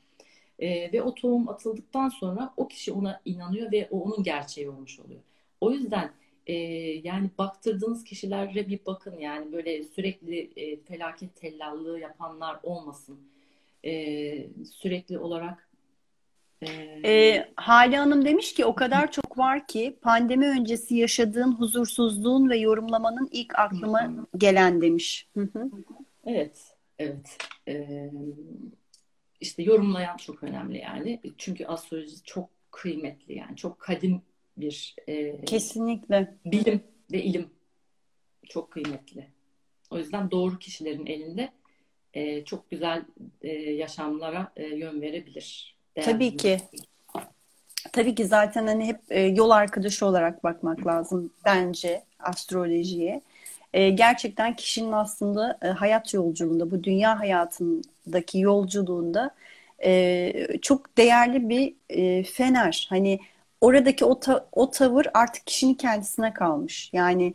[0.60, 5.00] E, ve o tohum atıldıktan sonra o kişi ona inanıyor ve o onun gerçeği olmuş
[5.00, 5.22] oluyor.
[5.62, 6.12] O yüzden
[6.48, 6.54] e,
[7.04, 13.20] yani baktırdığınız kişilere bir bakın yani böyle sürekli e, felaket tellallığı yapanlar olmasın.
[13.86, 15.70] E, sürekli olarak
[16.62, 16.68] e,
[17.06, 22.58] e, Hale Hanım demiş ki o kadar çok var ki pandemi öncesi yaşadığın huzursuzluğun ve
[22.58, 25.28] yorumlamanın ilk aklıma gelen demiş.
[26.26, 27.38] Evet, evet.
[27.68, 28.12] Ee,
[29.42, 31.22] işte yorumlayan çok önemli yani.
[31.38, 33.56] Çünkü astroloji çok kıymetli yani.
[33.56, 34.22] Çok kadim
[34.58, 37.50] bir e, kesinlikle bilim ve ilim
[38.50, 39.28] çok kıymetli.
[39.90, 41.52] O yüzden doğru kişilerin elinde
[42.14, 43.06] e, çok güzel
[43.42, 45.76] e, yaşamlara e, yön verebilir.
[45.96, 46.12] Değerli.
[46.12, 46.60] Tabii ki.
[47.94, 53.22] Tabii ki zaten hani hep e, yol arkadaşı olarak bakmak lazım bence astrolojiye.
[53.74, 59.36] E, gerçekten kişinin aslında e, hayat yolculuğunda, bu dünya hayatındaki yolculuğunda
[60.62, 62.88] çok değerli bir e, fener.
[62.90, 63.20] Hani
[63.62, 66.90] oradaki o, ta, o tavır artık kişinin kendisine kalmış.
[66.94, 67.34] Yani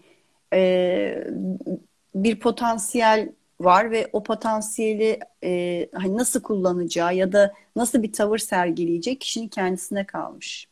[2.14, 8.38] bir potansiyel var ve o potansiyeli e, hani nasıl kullanacağı ya da nasıl bir tavır
[8.38, 10.68] sergileyecek kişinin kendisine kalmış.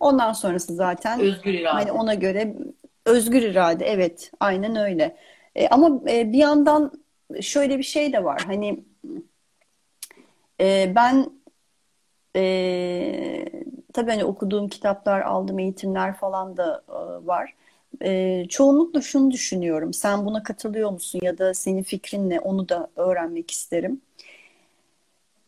[0.00, 1.72] Ondan sonrası zaten özgür irade.
[1.72, 2.56] Hani ona göre
[3.06, 5.16] özgür irade evet aynen öyle.
[5.54, 6.92] E, ama e, bir yandan
[7.40, 8.42] şöyle bir şey de var.
[8.46, 8.84] Hani
[10.60, 11.30] e, ben
[12.36, 13.44] e,
[13.92, 17.54] tabii hani okuduğum kitaplar, aldığım eğitimler falan da e, var.
[18.02, 19.92] E, çoğunlukla şunu düşünüyorum.
[19.92, 22.40] Sen buna katılıyor musun ya da senin fikrin ne?
[22.40, 24.00] Onu da öğrenmek isterim.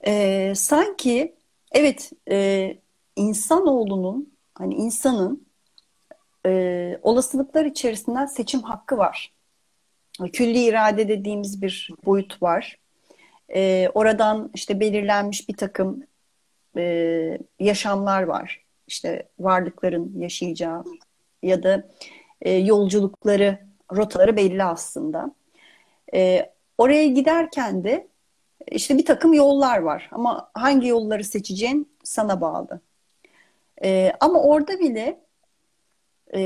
[0.06, 1.34] E, sanki
[1.72, 2.76] evet e,
[3.16, 5.46] insanoğlunun hani insanın
[6.46, 9.32] e, olasılıklar içerisinden seçim hakkı var.
[10.32, 12.78] Külli irade dediğimiz bir boyut var.
[13.54, 16.02] E, oradan işte belirlenmiş bir takım
[16.76, 18.64] e, yaşamlar var.
[18.86, 20.84] İşte varlıkların yaşayacağı
[21.42, 21.88] ya da
[22.42, 23.58] e, yolculukları,
[23.92, 25.34] rotaları belli aslında.
[26.14, 28.08] E, oraya giderken de
[28.70, 32.80] işte bir takım yollar var ama hangi yolları seçeceğin sana bağlı.
[33.84, 35.20] E, ama orada bile
[36.34, 36.40] e,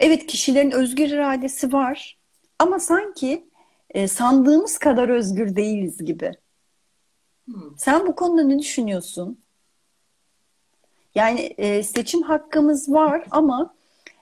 [0.00, 2.18] evet kişilerin özgür iradesi var
[2.58, 3.44] ama sanki
[3.90, 6.32] e, sandığımız kadar özgür değiliz gibi.
[7.76, 9.38] Sen bu konuda ne düşünüyorsun?
[11.14, 13.74] Yani e, seçim hakkımız var ama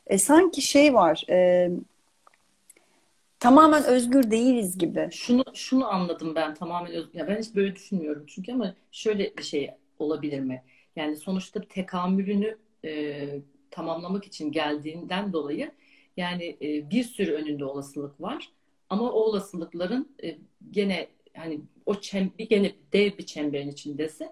[0.09, 1.25] e, sanki şey var.
[1.31, 1.71] E,
[3.41, 5.09] tamamen özgür değiliz gibi.
[5.13, 7.19] Şunu şunu anladım ben tamamen özgür.
[7.19, 10.63] Ya ben hiç böyle düşünmüyorum çünkü ama şöyle bir şey olabilir mi?
[10.97, 13.29] Yani sonuçta tekamülünü e,
[13.71, 15.71] tamamlamak için geldiğinden dolayı
[16.17, 18.53] yani e, bir sürü önünde olasılık var.
[18.91, 20.39] Ama o olasılıkların e,
[20.71, 24.29] gene hani o çem, bir gene dev bir çemberin içindesin.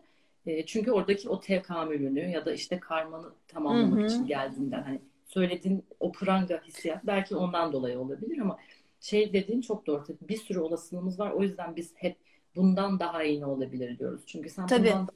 [0.46, 4.06] E, çünkü oradaki o tekamülünü ya da işte karmanı tamamlamak Hı-hı.
[4.06, 5.00] için geldiğinden hani
[5.37, 8.59] söylediğin o pranga hissiyat belki ondan dolayı olabilir ama
[9.01, 10.05] şey dediğin çok doğru.
[10.29, 11.31] Bir sürü olasılığımız var.
[11.31, 12.16] O yüzden biz hep
[12.57, 14.22] bundan daha iyi ne olabilir diyoruz.
[14.27, 14.87] Çünkü sen Tabii.
[14.87, 15.09] bundan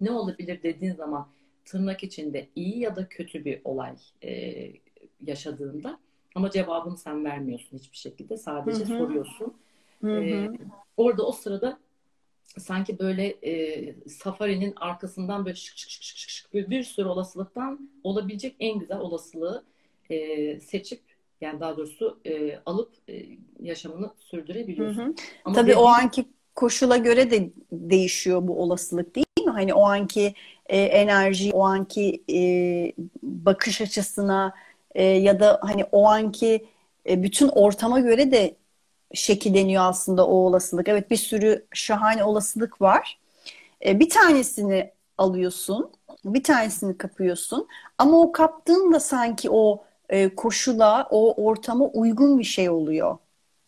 [0.00, 1.28] ne olabilir dediğin zaman
[1.64, 4.72] tırnak içinde iyi ya da kötü bir olay e,
[5.26, 5.98] yaşadığında
[6.34, 8.36] ama cevabını sen vermiyorsun hiçbir şekilde.
[8.36, 8.98] Sadece Hı-hı.
[8.98, 9.54] soruyorsun.
[10.00, 10.20] Hı-hı.
[10.20, 10.50] E,
[10.96, 11.78] orada o sırada
[12.56, 17.90] sanki böyle e, safarinin arkasından böyle şık şık şık şık şık bir, bir sürü olasılıktan
[18.04, 19.64] olabilecek en güzel olasılığı
[20.10, 21.00] e, seçip
[21.40, 23.26] yani daha doğrusu e, alıp e,
[23.60, 25.02] yaşamını sürdürebiliyorsun.
[25.02, 25.14] Hı hı.
[25.44, 25.80] Ama Tabii dediğim...
[25.80, 29.50] o anki koşula göre de değişiyor bu olasılık değil mi?
[29.50, 30.34] Hani o anki
[30.66, 32.38] e, enerji, o anki e,
[33.22, 34.54] bakış açısına
[34.94, 36.66] e, ya da hani o anki
[37.08, 38.56] e, bütün ortama göre de
[39.14, 40.88] şekilleniyor aslında o olasılık.
[40.88, 43.18] Evet bir sürü şahane olasılık var.
[43.86, 45.92] E, bir tanesini alıyorsun,
[46.24, 47.68] bir tanesini kapıyorsun
[47.98, 53.18] ama o kaptığın da sanki o e, koşula, o ortama uygun bir şey oluyor.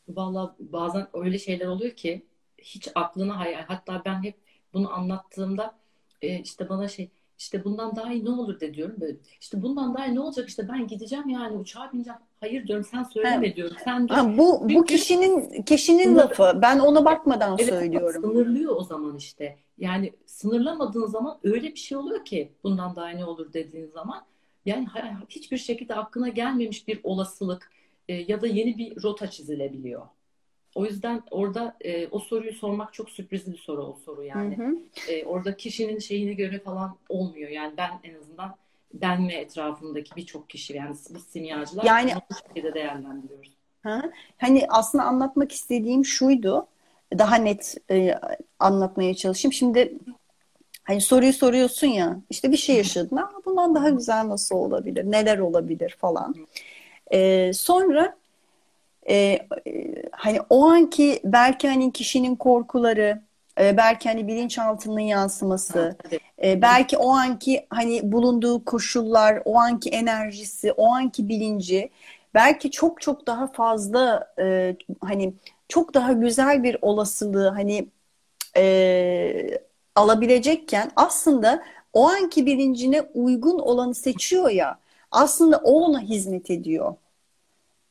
[0.08, 2.26] Vallahi bazen öyle şeyler oluyor ki
[2.58, 3.62] hiç aklına hayal.
[3.68, 4.38] Hatta ben hep
[4.74, 5.74] bunu anlattığımda
[6.22, 9.16] e, işte bana şey işte bundan daha iyi ne olur de diyorum böyle.
[9.40, 12.20] İşte bundan daha iyi ne olacak işte ben gideceğim yani uçağa bineceğim.
[12.40, 13.56] Hayır diyorum sen söyleme evet.
[13.56, 13.76] diyorum.
[13.84, 14.06] Sen.
[14.08, 16.58] Ha, bu Çünkü bu kişinin kişinin sınır, lafı.
[16.62, 18.22] Ben ona bakmadan evet, söylüyorum.
[18.22, 19.56] Sınırlıyor o zaman işte.
[19.78, 24.24] Yani sınırlamadığın zaman öyle bir şey oluyor ki bundan daha ne olur dediğin zaman
[24.66, 24.86] yani
[25.28, 27.70] hiçbir şekilde aklına gelmemiş bir olasılık
[28.08, 30.02] e, ya da yeni bir rota çizilebiliyor.
[30.74, 34.58] O yüzden orada e, o soruyu sormak çok sürprizli bir soru o soru yani.
[34.58, 34.76] Hı hı.
[35.08, 37.50] E, orada kişinin şeyine göre falan olmuyor.
[37.50, 38.56] Yani ben en azından
[38.94, 43.50] ben ve etrafındaki birçok kişi yani biz simyacılar yani, bu şekilde değerlendiriyoruz.
[43.82, 44.02] Ha?
[44.38, 46.66] Hani aslında anlatmak istediğim şuydu.
[47.18, 48.18] Daha net e,
[48.58, 49.52] anlatmaya çalışayım.
[49.52, 49.98] Şimdi
[50.84, 53.16] hani soruyu soruyorsun ya işte bir şey yaşadın.
[53.16, 55.04] Aa, bundan daha güzel nasıl olabilir?
[55.04, 56.34] Neler olabilir falan.
[57.12, 58.16] E, sonra
[59.08, 59.38] e,
[60.12, 63.22] hani o anki belki hani kişinin korkuları,
[63.60, 65.96] e, belki hani bilinçaltının yansıması,
[66.42, 71.90] e, belki o anki hani bulunduğu koşullar, o anki enerjisi, o anki bilinci
[72.34, 75.34] belki çok çok daha fazla e, hani
[75.68, 77.88] çok daha güzel bir olasılığı hani
[78.56, 79.60] e,
[79.94, 84.78] alabilecekken aslında o anki bilincine uygun olanı seçiyor ya
[85.10, 86.94] aslında o ona hizmet ediyor.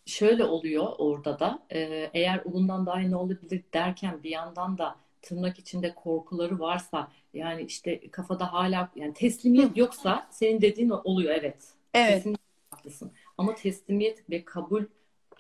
[0.06, 4.96] Şöyle oluyor orada da e, eğer bundan daha iyi ne olabilir derken bir yandan da
[5.22, 11.74] tırnak içinde korkuları varsa yani işte kafada hala yani teslimiyet yoksa senin dediğin oluyor evet.
[11.94, 12.16] Evet.
[12.16, 13.12] Kesinlikle haklısın.
[13.38, 14.84] Ama teslimiyet ve kabul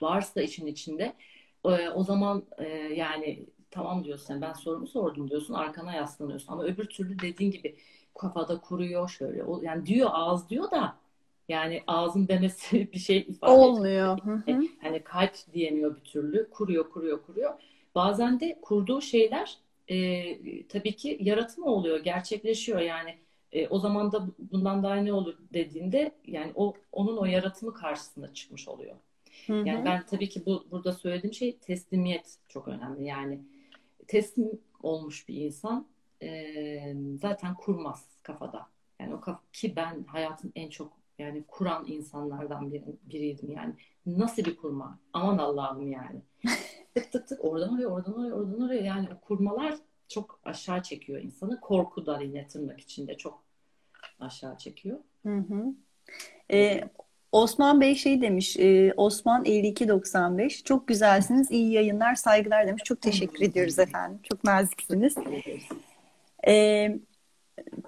[0.01, 1.13] varsa işin içinde
[1.65, 6.85] e, o zaman e, yani tamam diyorsun ben sorumu sordum diyorsun arkana yaslanıyorsun ama öbür
[6.85, 7.75] türlü dediğin gibi
[8.17, 10.95] kafada kuruyor şöyle o, yani diyor ağız diyor da
[11.49, 14.17] yani ağzın demesi bir şey ifade Olmuyor.
[14.17, 14.63] etmiyor.
[14.81, 16.49] Hani kalp diyemiyor bir türlü.
[16.49, 17.53] Kuruyor, kuruyor, kuruyor.
[17.95, 19.57] Bazen de kurduğu şeyler
[19.89, 22.79] e, tabii ki yaratımı oluyor, gerçekleşiyor.
[22.79, 23.17] Yani
[23.51, 28.33] e, o zaman da bundan daha ne olur dediğinde yani o onun o yaratımı karşısında
[28.33, 28.95] çıkmış oluyor.
[29.47, 29.67] Hı hı.
[29.67, 33.05] Yani ben tabii ki bu burada söylediğim şey teslimiyet çok önemli.
[33.05, 33.39] Yani
[34.07, 34.49] teslim
[34.83, 35.87] olmuş bir insan
[36.21, 38.67] e, zaten kurmaz kafada.
[38.99, 43.73] Yani o kaf ki ben hayatın en çok yani kuran insanlardan biri, biriydim yani.
[44.05, 44.99] Nasıl bir kurma?
[45.13, 46.21] Aman Allah'ım yani.
[46.95, 48.81] tık tık tık oradan oraya, oradan oraya, oradan oraya.
[48.81, 49.75] Yani o kurmalar
[50.07, 51.59] çok aşağı çekiyor insanı.
[51.61, 53.43] Korku da yine tırnak içinde çok
[54.19, 54.99] aşağı çekiyor.
[55.25, 55.65] Hı hı.
[56.51, 56.83] Ee,
[57.31, 62.83] Osman Bey şey demiş, e, Osman 5295, çok güzelsiniz, iyi yayınlar, saygılar demiş.
[62.83, 65.15] Çok teşekkür ediyoruz efendim, çok naziksiniz.
[66.47, 66.99] Ee,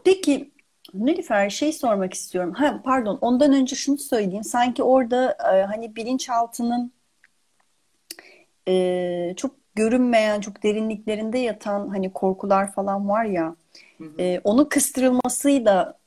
[0.03, 0.51] peki
[0.93, 2.53] Nilüfer şey sormak istiyorum.
[2.53, 4.43] Ha, pardon ondan önce şunu söyleyeyim.
[4.43, 6.91] Sanki orada e, hani bilinçaltının
[8.67, 13.55] e, çok görünmeyen, çok derinliklerinde yatan hani korkular falan var ya.
[13.97, 14.21] Hı hı.
[14.21, 15.99] E, onun kıstırılmasıyla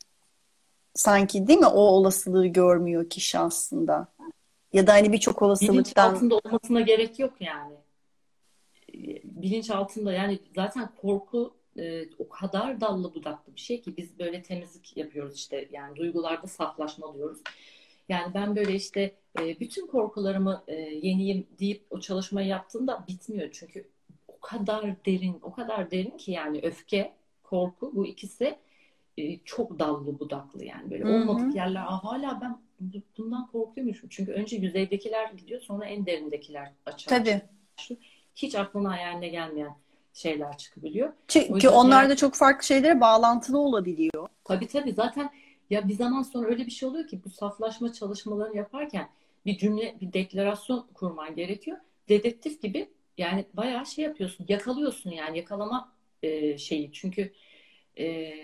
[0.94, 4.08] sanki değil mi o olasılığı görmüyor kişi aslında.
[4.72, 5.74] Ya da hani birçok olasılıktan.
[5.74, 7.74] Bilinç altında olmasına gerek yok yani.
[9.24, 14.42] Bilinç altında yani zaten korku e, o kadar dallı budaklı bir şey ki biz böyle
[14.42, 17.38] temizlik yapıyoruz işte yani duygularda saflaşma diyoruz.
[18.08, 23.48] Yani ben böyle işte e, bütün korkularımı e, yeniyim deyip o çalışmayı yaptığımda bitmiyor.
[23.52, 23.88] Çünkü
[24.28, 27.12] o kadar derin, o kadar derin ki yani öfke,
[27.42, 28.58] korku bu ikisi
[29.18, 31.12] e, çok dallı budaklı yani böyle Hı-hı.
[31.12, 31.80] olmadık yerler.
[31.80, 32.58] Aa, hala ben
[33.18, 34.08] bundan korkuyormuşum.
[34.08, 37.40] Çünkü önce yüzeydekiler gidiyor sonra en derindekiler açığa Tabii.
[38.36, 39.76] Hiç aklına hayaline gelmeyen
[40.12, 41.12] şeyler çıkabiliyor.
[41.28, 44.28] Çünkü onlar yani, da çok farklı şeylere bağlantılı olabiliyor.
[44.44, 45.30] Tabii tabii zaten
[45.70, 49.09] ya bir zaman sonra öyle bir şey oluyor ki bu saflaşma çalışmalarını yaparken
[49.46, 51.79] bir cümle, bir deklarasyon kurman gerekiyor.
[52.09, 56.92] Dedektif gibi yani bayağı şey yapıyorsun, yakalıyorsun yani yakalama e, şeyi.
[56.92, 57.33] Çünkü
[57.98, 58.35] e,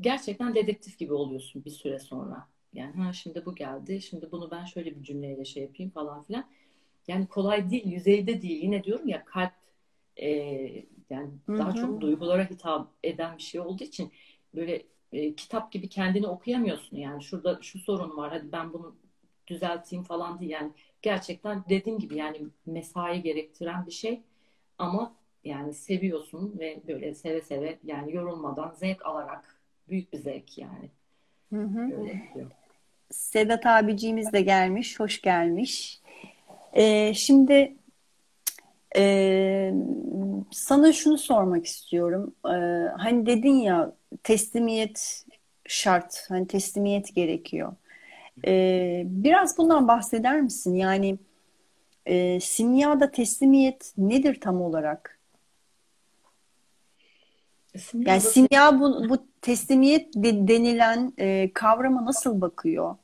[0.00, 2.48] gerçekten dedektif gibi oluyorsun bir süre sonra.
[2.72, 6.44] Yani ha şimdi bu geldi, şimdi bunu ben şöyle bir cümleyle şey yapayım falan filan.
[7.08, 8.62] Yani kolay değil, yüzeyde değil.
[8.62, 9.52] Yine diyorum ya kalp
[10.16, 10.28] e,
[11.10, 11.58] Yani Hı-hı.
[11.58, 14.12] daha çok duygulara hitap eden bir şey olduğu için
[14.54, 16.96] böyle e, kitap gibi kendini okuyamıyorsun.
[16.96, 18.94] Yani şurada şu sorun var hadi ben bunu
[19.46, 20.50] düzelteyim falan değil.
[20.50, 20.70] Yani
[21.02, 24.20] gerçekten dediğim gibi yani mesai gerektiren bir şey
[24.78, 30.90] ama yani seviyorsun ve böyle seve seve yani yorulmadan zevk alarak büyük bir zevk yani.
[31.52, 31.90] Hı hı.
[33.10, 36.00] Sedat abiciğimiz de gelmiş, hoş gelmiş.
[36.72, 37.74] Ee, şimdi
[38.96, 39.72] e,
[40.50, 42.34] sana şunu sormak istiyorum.
[42.46, 42.50] Ee,
[42.98, 45.24] hani dedin ya teslimiyet
[45.66, 47.72] şart, hani teslimiyet gerekiyor.
[48.46, 50.74] Ee, biraz bundan bahseder misin?
[50.74, 51.18] Yani
[52.06, 55.18] e, simyada teslimiyet nedir tam olarak?
[57.76, 62.96] Simyada yani simya bu, bu teslimiyet de, denilen e, kavrama nasıl bakıyor?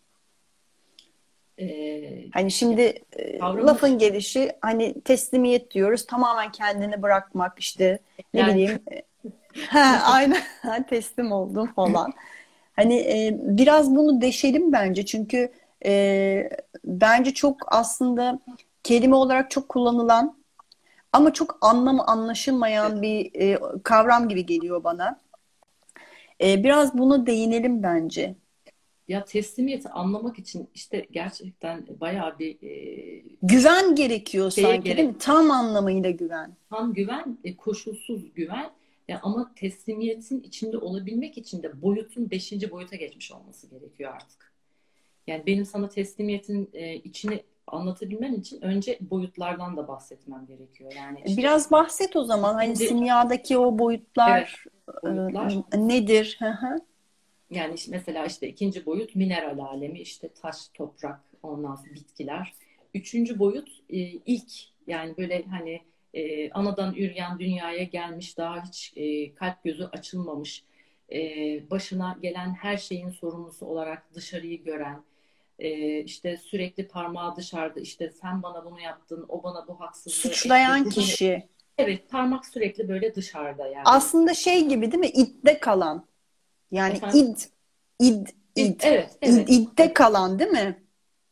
[1.60, 3.04] Ee, hani şimdi
[3.40, 3.66] kavramı...
[3.66, 7.98] lafın gelişi hani teslimiyet diyoruz tamamen kendini bırakmak işte
[8.34, 8.54] ne yani...
[8.54, 8.80] bileyim
[9.68, 10.42] ha, aynen
[10.90, 12.12] teslim oldum falan.
[12.76, 15.52] Hani e, biraz bunu deşelim bence çünkü
[15.84, 16.50] e,
[16.84, 18.40] bence çok aslında
[18.82, 20.36] kelime olarak çok kullanılan
[21.12, 25.20] ama çok anlamı anlaşılmayan bir e, kavram gibi geliyor bana.
[26.40, 28.34] E, biraz bunu değinelim bence.
[29.08, 34.96] Ya teslimiyeti anlamak için işte gerçekten bayağı bir e, güven gerekiyor sanki gerek...
[34.96, 35.18] değil mi?
[35.18, 36.56] Tam anlamıyla güven.
[36.70, 38.70] Tam güven, e, koşulsuz güven.
[39.08, 44.52] Ya ama teslimiyetin içinde olabilmek için de boyutun beşinci boyuta geçmiş olması gerekiyor artık.
[45.26, 50.92] Yani benim sana teslimiyetin e, içini anlatabilmen için önce boyutlardan da bahsetmem gerekiyor.
[50.96, 52.54] Yani işte, biraz bahset o zaman.
[52.54, 56.38] Hani simyadaki o boyutlar, evet, boyutlar e, nedir?
[57.50, 62.54] Yani işte mesela işte ikinci boyut mineral alemi, işte taş, toprak, ondan sonra bitkiler.
[62.94, 64.52] Üçüncü boyut e, ilk.
[64.86, 65.80] Yani böyle hani
[66.14, 70.64] e, anadan üryan dünyaya gelmiş daha hiç e, kalp gözü açılmamış
[71.12, 71.20] e,
[71.70, 75.02] başına gelen her şeyin sorumlusu olarak dışarıyı gören
[75.58, 80.80] e, işte sürekli parmağı dışarıda işte sen bana bunu yaptın o bana bu haksızlığı suçlayan
[80.80, 80.94] etti.
[80.94, 81.48] kişi.
[81.78, 83.82] Evet parmak sürekli böyle dışarıda yani.
[83.84, 85.08] Aslında şey gibi değil mi?
[85.08, 86.06] İdde kalan
[86.70, 87.20] yani Efendim?
[87.20, 87.38] id
[88.00, 88.26] id
[88.56, 89.50] id evet, evet.
[89.50, 90.86] idde kalan değil mi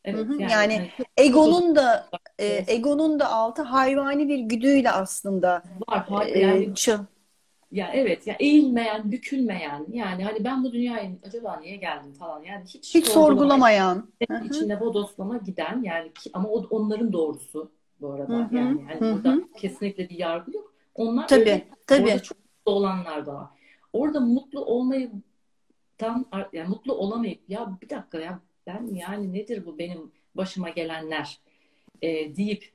[0.04, 6.06] Evet, yani, yani egonun da e, egonun da altı hayvani bir güdüyle aslında var.
[6.10, 6.98] var e, yani, çıl.
[7.72, 12.64] Ya evet ya eğilmeyen, bükülmeyen yani hani ben bu dünyaya acaba niye geldim falan yani
[12.64, 14.08] hiç hiç sorgulamayan.
[14.44, 18.56] içinde bodoslama giden yani ki, ama o onların doğrusu bu arada Hı-hı.
[18.56, 19.14] yani yani Hı-hı.
[19.14, 20.74] burada kesinlikle bir yargı yok.
[20.94, 22.02] Onlar tabii, öyle, tabii.
[22.02, 23.48] orada çok olanlar da var.
[23.94, 25.11] Orada mutlu olmayı
[25.98, 31.38] tam yani mutlu olamayıp ya bir dakika ya ben yani nedir bu benim başıma gelenler
[32.02, 32.72] e, deyip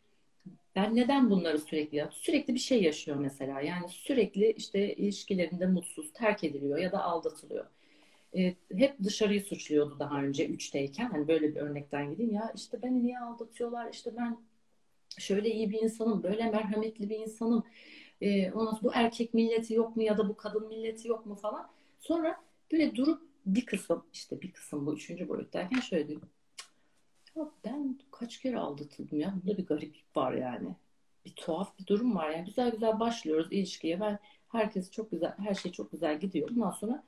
[0.75, 2.13] ben neden bunları sürekli yap?
[2.13, 3.61] Sürekli bir şey yaşıyor mesela.
[3.61, 7.65] Yani sürekli işte ilişkilerinde mutsuz, terk ediliyor ya da aldatılıyor.
[8.37, 11.09] E, hep dışarıyı suçluyordu daha önce üçteyken.
[11.09, 13.89] Hani böyle bir örnekten gideyim ya işte beni niye aldatıyorlar?
[13.93, 14.37] İşte ben
[15.17, 17.63] şöyle iyi bir insanım, böyle merhametli bir insanım.
[18.21, 21.69] E, ondan bu erkek milleti yok mu ya da bu kadın milleti yok mu falan.
[21.99, 26.21] Sonra böyle durup bir kısım işte bir kısım bu üçüncü boyuttayken şöyle diyor.
[27.35, 29.33] Ya ben kaç kere aldatıldım ya.
[29.41, 30.75] Bunda bir gariplik var yani.
[31.25, 32.29] Bir tuhaf bir durum var.
[32.29, 33.99] Yani güzel güzel başlıyoruz ilişkiye.
[33.99, 36.49] Ben herkes çok güzel, her şey çok güzel gidiyor.
[36.49, 37.03] Bundan sonra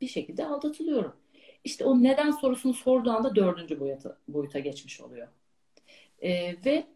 [0.00, 1.16] bir şekilde aldatılıyorum.
[1.64, 5.28] İşte o neden sorusunu sorduğu anda dördüncü boyuta, boyuta geçmiş oluyor.
[6.22, 6.86] Ee, ve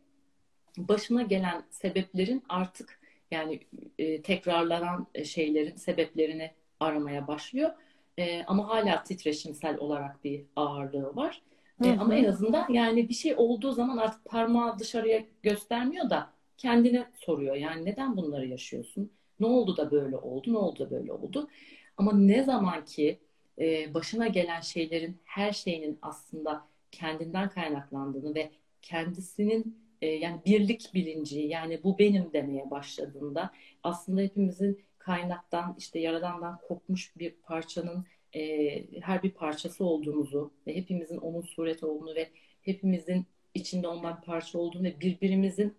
[0.77, 3.00] başına gelen sebeplerin artık
[3.31, 3.61] yani
[3.99, 7.71] e, tekrarlanan şeylerin sebeplerini aramaya başlıyor.
[8.19, 11.43] E, ama hala titreşimsel olarak bir ağırlığı var.
[11.85, 17.07] E, ama en azından yani bir şey olduğu zaman artık parmağı dışarıya göstermiyor da kendine
[17.15, 17.57] soruyor.
[17.57, 19.11] Yani neden bunları yaşıyorsun?
[19.41, 20.53] Ne oldu da böyle oldu?
[20.53, 21.49] Ne oldu da böyle oldu?
[21.97, 23.19] Ama ne zaman ki
[23.59, 28.51] e, başına gelen şeylerin her şeyinin aslında kendinden kaynaklandığını ve
[28.83, 33.51] kendisinin e, yani birlik bilinci yani bu benim demeye başladığında
[33.83, 41.17] aslında hepimizin kaynaktan işte yaradandan kopmuş bir parçanın e, her bir parçası olduğumuzu ve hepimizin
[41.17, 42.31] onun sureti olduğunu ve
[42.63, 45.75] hepimizin içinde ondan parça olduğunu ve birbirimizin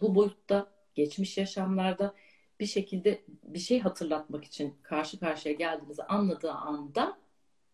[0.00, 2.14] bu boyutta geçmiş yaşamlarda
[2.60, 7.18] bir şekilde bir şey hatırlatmak için karşı karşıya geldiğimizi anladığı anda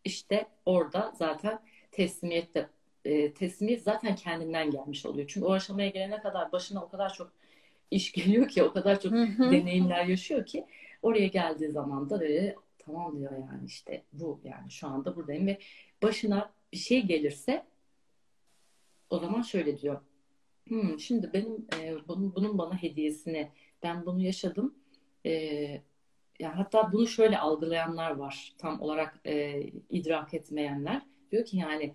[0.04, 1.60] işte orada zaten
[1.92, 2.68] teslimiyet de
[3.04, 5.28] e, teslimiyet zaten kendinden gelmiş oluyor.
[5.28, 7.32] Çünkü o aşamaya gelene kadar başına o kadar çok
[7.90, 10.66] iş geliyor ki, o kadar çok deneyimler yaşıyor ki
[11.02, 15.58] oraya geldiği zaman da böyle tamam diyor yani işte bu yani şu anda buradayım ve
[16.02, 17.66] başına bir şey gelirse
[19.10, 20.00] o zaman şöyle diyor.
[20.68, 23.50] Hmm, şimdi benim e, bunun, bunun bana hediyesini
[23.82, 24.74] ben bunu yaşadım.
[25.26, 25.32] e,
[26.40, 28.54] yani hatta bunu şöyle algılayanlar var.
[28.58, 31.02] Tam olarak e, idrak etmeyenler.
[31.32, 31.94] Diyor ki yani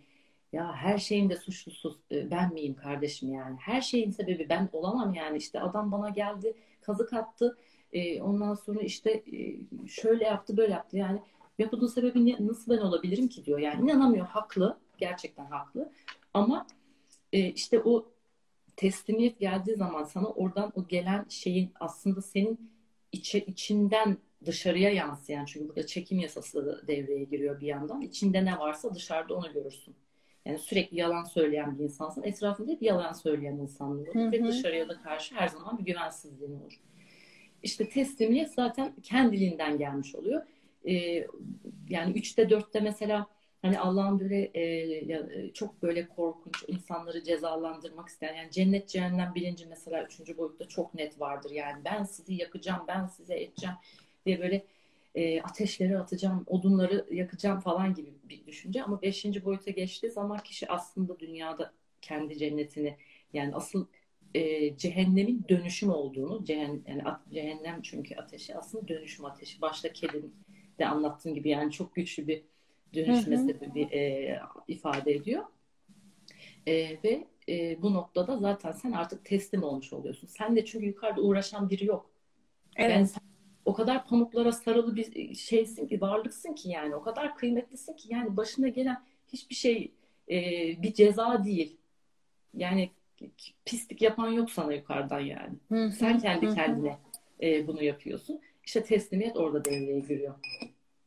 [0.55, 3.57] ya her şeyin de suçlusu e, ben miyim kardeşim yani.
[3.59, 5.37] Her şeyin sebebi ben olamam yani.
[5.37, 7.57] işte adam bana geldi kazık attı.
[7.93, 11.19] E, ondan sonra işte e, şöyle yaptı böyle yaptı yani.
[11.59, 13.59] Ya bunun sebebi nasıl ben olabilirim ki diyor.
[13.59, 14.25] Yani inanamıyor.
[14.25, 14.77] Haklı.
[14.97, 15.91] Gerçekten haklı.
[16.33, 16.67] Ama
[17.31, 18.05] işte o
[18.75, 22.71] teslimiyet geldiği zaman sana oradan o gelen şeyin aslında senin
[23.11, 28.01] içi, içinden dışarıya yansıyan çünkü burada çekim yasası devreye giriyor bir yandan.
[28.01, 29.95] İçinde ne varsa dışarıda onu görürsün.
[30.45, 32.23] Yani sürekli yalan söyleyen bir insansın.
[32.23, 34.15] Etrafında hep yalan söyleyen insanlar olur.
[34.15, 34.31] Hı hı.
[34.31, 36.79] Ve dışarıya da karşı her zaman bir güvensizliğin olur.
[37.63, 40.43] İşte teslimiyet zaten kendiliğinden gelmiş oluyor.
[40.87, 41.27] Ee,
[41.89, 43.27] yani üçte dörtte mesela
[43.61, 44.61] hani Allah'ın böyle e,
[45.13, 50.93] e, çok böyle korkunç insanları cezalandırmak isteyen yani cennet cehennem bilinci mesela üçüncü boyutta çok
[50.93, 53.75] net vardır yani ben sizi yakacağım ben size edeceğim
[54.25, 54.65] diye böyle
[55.15, 60.71] e, ateşleri atacağım odunları yakacağım falan gibi bir düşünce ama beşinci boyuta geçtiği zaman kişi
[60.71, 62.97] aslında dünyada kendi cennetini
[63.33, 63.87] yani asıl
[64.33, 67.01] e, cehennemin dönüşüm olduğunu cehennem, yani
[67.33, 70.35] cehennem çünkü ateşi aslında dönüşüm ateşi başta kedin
[70.79, 72.43] de anlattığım gibi yani çok güçlü bir
[72.93, 75.43] dönüşme sebebi e, ifade ediyor.
[76.67, 80.27] E, ve e, bu noktada zaten sen artık teslim olmuş oluyorsun.
[80.27, 82.09] Sen de çünkü yukarıda uğraşan biri yok.
[82.75, 83.09] Evet.
[83.09, 83.21] Sen
[83.65, 86.95] o kadar pamuklara sarılı bir şeysin ki, varlıksın ki yani.
[86.95, 89.03] O kadar kıymetlisin ki yani başına gelen
[89.33, 89.91] hiçbir şey
[90.29, 90.37] e,
[90.81, 91.77] bir ceza değil.
[92.53, 92.89] Yani
[93.65, 95.53] pislik yapan yok sana yukarıdan yani.
[95.69, 95.91] Hı-hı.
[95.91, 96.97] Sen kendi kendine
[97.41, 98.41] e, bunu yapıyorsun.
[98.65, 100.35] İşte teslimiyet orada devreye giriyor.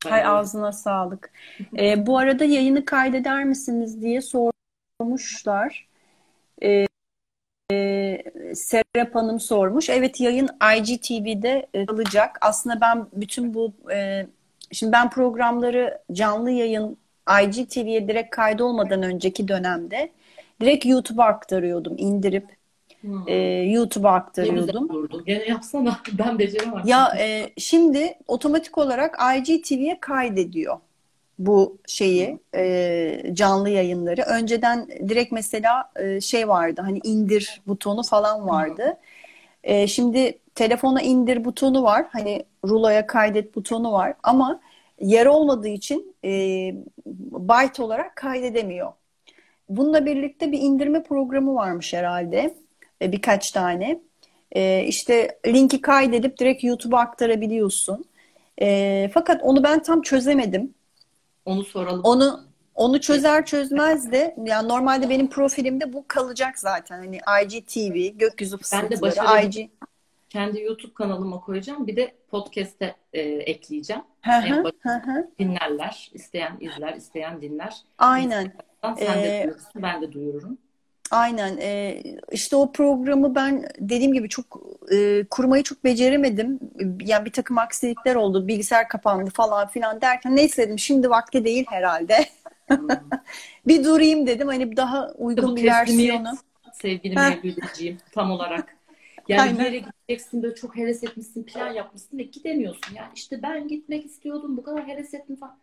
[0.04, 1.30] Hay ağzına sağlık.
[1.78, 4.20] Ee, bu arada yayını kaydeder misiniz diye
[5.00, 5.88] sormuşlar.
[7.72, 8.22] Ee,
[8.54, 9.90] Serap Hanım sormuş.
[9.90, 12.38] Evet yayın IGTV'de e, kalacak.
[12.40, 14.26] Aslında ben bütün bu e,
[14.72, 16.96] şimdi ben programları canlı yayın
[17.42, 20.10] IGTV'ye direkt kaydolmadan önceki dönemde
[20.60, 22.58] direkt YouTube'a aktarıyordum indirip
[23.00, 23.28] Hmm.
[23.28, 25.08] E, YouTube'a aktarıyordum.
[25.26, 26.00] Gene yapsana.
[26.18, 26.82] Ben beceremem.
[26.84, 30.76] Ya e, şimdi otomatik olarak IGTV'ye kaydediyor
[31.38, 34.22] bu şeyi e, canlı yayınları.
[34.22, 38.96] Önceden direkt mesela e, şey vardı hani indir butonu falan vardı.
[39.64, 42.06] E, şimdi telefona indir butonu var.
[42.12, 44.60] Hani ruloya kaydet butonu var ama
[45.00, 46.30] yer olmadığı için e,
[47.32, 48.92] byte olarak kaydedemiyor.
[49.68, 52.54] Bununla birlikte bir indirme programı varmış herhalde.
[53.02, 54.00] E, birkaç tane.
[54.52, 58.04] E, işte linki kaydedip direkt YouTube'a aktarabiliyorsun.
[58.62, 60.74] E, fakat onu ben tam çözemedim.
[61.48, 62.00] Onu soralım.
[62.04, 62.40] Onu
[62.74, 66.98] onu çözer çözmez de yani normalde benim profilimde bu kalacak zaten.
[66.98, 69.70] Hani IGTV, gökyüzü fısıltıları, ben de IG.
[70.30, 71.86] Kendi YouTube kanalıma koyacağım.
[71.86, 74.02] Bir de podcast'e e, ekleyeceğim.
[75.38, 76.10] dinlerler.
[76.14, 77.76] isteyen izler, isteyen dinler.
[77.98, 78.52] Aynen.
[78.82, 80.58] Sen ee, de duyurursun, ben de duyururum.
[81.10, 81.56] Aynen.
[81.56, 82.02] E,
[82.32, 84.60] işte o programı ben dediğim gibi çok
[84.92, 86.60] e, kurmayı çok beceremedim.
[87.00, 88.48] Yani bir takım aksilikler oldu.
[88.48, 92.26] Bilgisayar kapandı falan filan derken neyse dedim şimdi vakti değil herhalde.
[93.66, 94.48] Bir durayım dedim.
[94.48, 96.32] Hani daha uygun bir versiyonu.
[96.72, 98.76] Sevgili Mevlüt'ciğim tam olarak.
[99.28, 99.58] Yani Aynen.
[99.58, 102.94] bir yere gideceksin böyle çok heves etmişsin, plan yapmışsın ve gidemiyorsun.
[102.94, 105.58] Yani işte ben gitmek istiyordum, bu kadar heves ettim falan.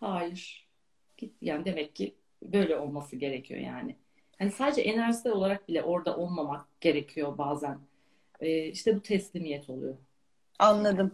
[0.00, 0.68] Hayır.
[1.16, 3.96] Git, yani demek ki böyle olması gerekiyor yani.
[4.38, 7.78] Hani sadece enerjisel olarak bile orada olmamak gerekiyor bazen.
[8.40, 9.94] Ee, işte bu teslimiyet oluyor.
[10.58, 11.12] Anladım.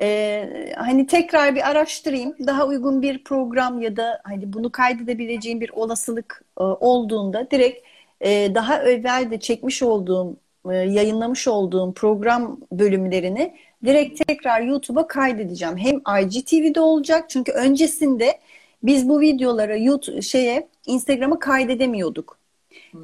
[0.00, 2.36] Ee, hani tekrar bir araştırayım.
[2.46, 7.86] Daha uygun bir program ya da hani bunu kaydedebileceğim bir olasılık e, olduğunda direkt
[8.20, 10.36] e, daha evvel de çekmiş olduğum,
[10.70, 13.54] e, yayınlamış olduğum program bölümlerini
[13.84, 15.76] direkt tekrar YouTube'a kaydedeceğim.
[15.76, 18.38] Hem IGTV'de olacak çünkü öncesinde
[18.82, 22.37] biz bu videoları YouTube şeye Instagram'a kaydedemiyorduk.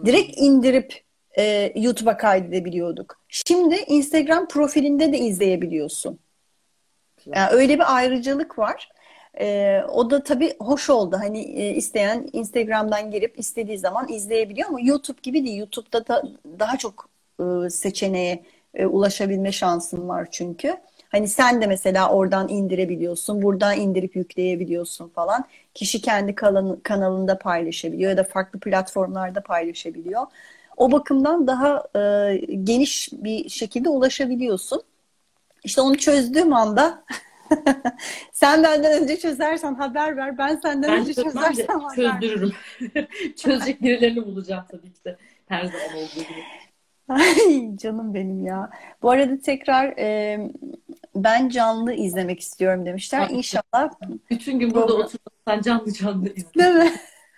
[0.04, 1.04] Direkt indirip
[1.38, 3.20] e, YouTube'a kaydedebiliyorduk.
[3.28, 6.18] Şimdi Instagram profilinde de izleyebiliyorsun.
[7.26, 8.88] Yani öyle bir ayrıcalık var.
[9.40, 11.16] E, o da tabii hoş oldu.
[11.20, 15.58] Hani e, isteyen Instagram'dan girip istediği zaman izleyebiliyor ama YouTube gibi değil.
[15.58, 16.22] YouTube'da da
[16.58, 17.08] daha çok
[17.40, 20.76] e, seçeneğe e, ulaşabilme şansın var çünkü.
[21.14, 25.44] Hani sen de mesela oradan indirebiliyorsun, buradan indirip yükleyebiliyorsun falan.
[25.74, 26.34] Kişi kendi
[26.82, 30.22] kanalında paylaşabiliyor ya da farklı platformlarda paylaşabiliyor.
[30.76, 34.82] O bakımdan daha e, geniş bir şekilde ulaşabiliyorsun.
[35.64, 37.04] İşte onu çözdüğüm anda
[38.32, 40.38] sen benden önce çözersen haber ver.
[40.38, 42.52] Ben senden ben önce çözersem haber Çözdürürüm.
[43.36, 45.16] Çözecek birilerini bulacağım tabii ki de.
[45.48, 46.44] Her zaman olduğu gibi.
[47.08, 48.70] Ay canım benim ya.
[49.02, 50.38] Bu arada tekrar e,
[51.14, 53.28] ben canlı izlemek istiyorum demişler.
[53.30, 53.90] İnşallah.
[54.30, 56.48] Bütün gün burada oturup sen canlı canlı izle.
[56.58, 56.92] Değil mi?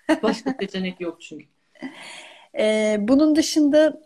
[0.22, 1.46] Başka seçenek yok çünkü.
[2.58, 4.00] Ee, bunun dışında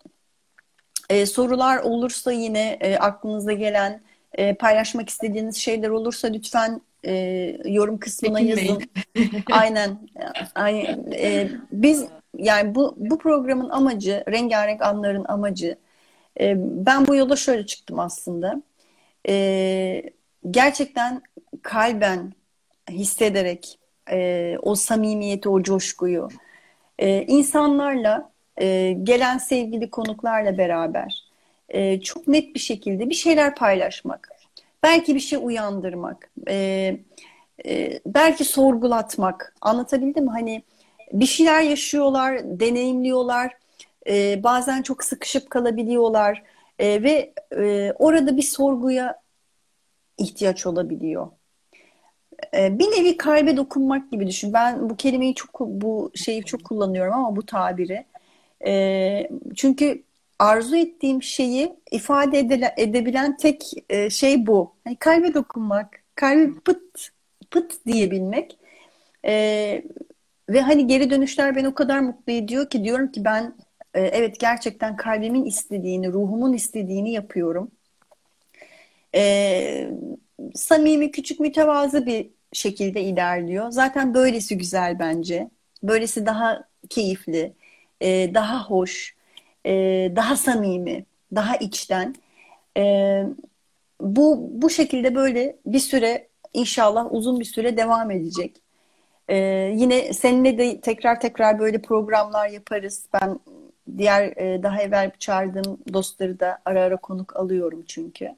[1.10, 4.02] e, sorular olursa yine e, aklınıza gelen
[4.32, 7.12] e, paylaşmak istediğiniz şeyler olursa lütfen e,
[7.64, 8.82] yorum kısmına yazın.
[9.52, 9.98] Aynen.
[10.54, 11.12] Aynen.
[11.12, 12.06] E, biz
[12.36, 15.78] yani bu bu programın amacı, rengarenk anların amacı.
[16.40, 18.62] E, ben bu yola şöyle çıktım aslında.
[19.28, 20.02] E,
[20.50, 21.22] gerçekten
[21.62, 22.32] kalben
[22.90, 23.78] hissederek
[24.10, 26.28] e, o samimiyeti, o coşkuyu
[26.98, 31.24] e, insanlarla e, gelen sevgili konuklarla beraber
[31.68, 34.30] e, çok net bir şekilde bir şeyler paylaşmak,
[34.82, 36.96] belki bir şey uyandırmak, e,
[37.66, 39.54] e, belki sorgulatmak.
[39.60, 40.30] Anlatabildim mi?
[40.30, 40.62] Hani
[41.12, 43.52] bir şeyler yaşıyorlar, deneyimliyorlar,
[44.08, 46.42] e, bazen çok sıkışıp kalabiliyorlar
[46.80, 49.22] e, ve e, orada bir sorguya
[50.18, 51.30] ihtiyaç olabiliyor.
[52.54, 54.52] E, bir nevi kalbe dokunmak gibi düşün.
[54.52, 58.04] Ben bu kelimeyi çok bu şeyi çok kullanıyorum ama bu tabiri.
[58.66, 60.02] E, çünkü
[60.38, 64.72] arzu ettiğim şeyi ifade edile, edebilen tek e, şey bu.
[64.84, 67.10] Hani kalbe dokunmak, kalbi pıt
[67.50, 68.58] pıt diyebilmek.
[69.26, 69.32] E,
[70.50, 73.54] ve hani geri dönüşler beni o kadar mutlu ediyor ki diyorum ki ben
[73.94, 77.70] e, evet gerçekten kalbimin istediğini, ruhumun istediğini yapıyorum.
[79.14, 79.90] E,
[80.54, 83.70] samimi, küçük, mütevazı bir şekilde ilerliyor.
[83.70, 85.50] Zaten böylesi güzel bence.
[85.82, 87.52] Böylesi daha keyifli,
[88.00, 89.16] e, daha hoş,
[89.66, 89.72] e,
[90.16, 92.14] daha samimi, daha içten.
[92.76, 93.24] E,
[94.00, 98.56] bu bu şekilde böyle bir süre inşallah uzun bir süre devam edecek.
[99.28, 99.36] E,
[99.76, 103.06] yine seninle de tekrar tekrar böyle programlar yaparız.
[103.12, 103.40] Ben
[103.98, 108.36] diğer e, daha evvel çağırdığım dostları da ara ara konuk alıyorum çünkü.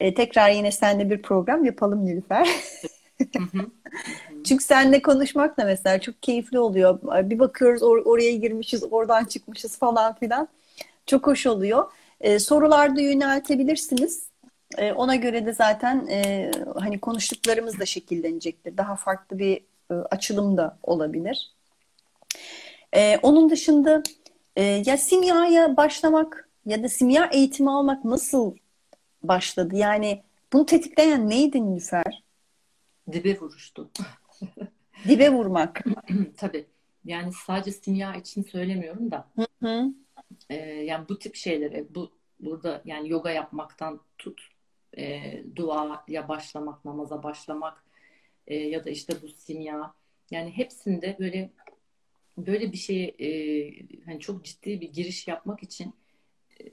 [0.00, 2.48] E, tekrar yine seninle bir program yapalım Nilüfer.
[4.44, 6.98] Çünkü seninle konuşmak da mesela çok keyifli oluyor.
[7.30, 10.48] Bir bakıyoruz or- oraya girmişiz, oradan çıkmışız falan filan.
[11.06, 11.84] Çok hoş oluyor.
[12.20, 14.26] E, sorularda yöneltebilirsiniz.
[14.78, 18.76] E, ona göre de zaten e, hani konuştuklarımız da şekillenecektir.
[18.76, 21.50] Daha farklı bir e, açılım da olabilir.
[22.94, 24.02] E, onun dışında
[24.56, 28.56] e, ya simyaya başlamak ya da simya eğitimi almak nasıl
[29.22, 29.76] başladı?
[29.76, 30.22] Yani
[30.52, 32.22] bunu tetikleyen neydi Nilüfer?
[33.12, 33.90] Dibe vuruştu.
[35.08, 35.84] Dibe vurmak.
[36.36, 36.66] Tabii.
[37.04, 39.28] Yani sadece simya için söylemiyorum da.
[39.36, 39.92] Hı hı.
[40.50, 44.40] E, yani bu tip şeyleri bu burada yani yoga yapmaktan tut
[44.98, 45.22] e,
[45.56, 47.84] duaya başlamak, namaza başlamak
[48.46, 49.94] e, ya da işte bu simya
[50.30, 51.50] yani hepsinde böyle
[52.38, 53.28] böyle bir şeye e,
[54.04, 55.94] hani çok ciddi bir giriş yapmak için
[56.60, 56.64] e,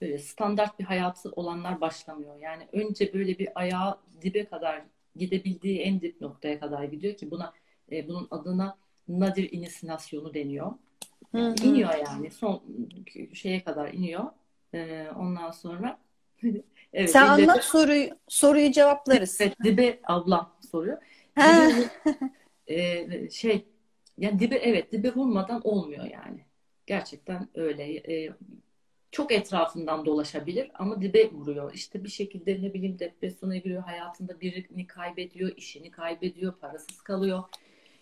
[0.00, 2.36] böyle standart bir hayatı olanlar başlamıyor.
[2.40, 4.82] Yani önce böyle bir ayağı dibe kadar
[5.16, 7.52] gidebildiği en dip noktaya kadar gidiyor ki buna
[7.92, 8.76] e, bunun adına
[9.08, 10.72] nadir inisinasyonu deniyor.
[11.32, 12.62] Yani iniyor yani son
[13.32, 14.24] şeye kadar iniyor.
[14.74, 15.98] E, ondan sonra
[16.92, 19.40] evet, Sen anlat soruyu soruyu cevaplarız.
[19.40, 20.98] Evet, dibe ablam soruyor.
[21.38, 21.90] Dibe,
[22.74, 23.66] e, şey
[24.18, 26.44] yani dibe evet dibe vurmadan olmuyor yani.
[26.86, 27.84] Gerçekten öyle.
[27.94, 28.32] E,
[29.14, 31.74] çok etrafından dolaşabilir ama dibe vuruyor.
[31.74, 37.42] İşte bir şekilde ne bileyim depresyona giriyor, hayatında birini kaybediyor, işini kaybediyor, parasız kalıyor.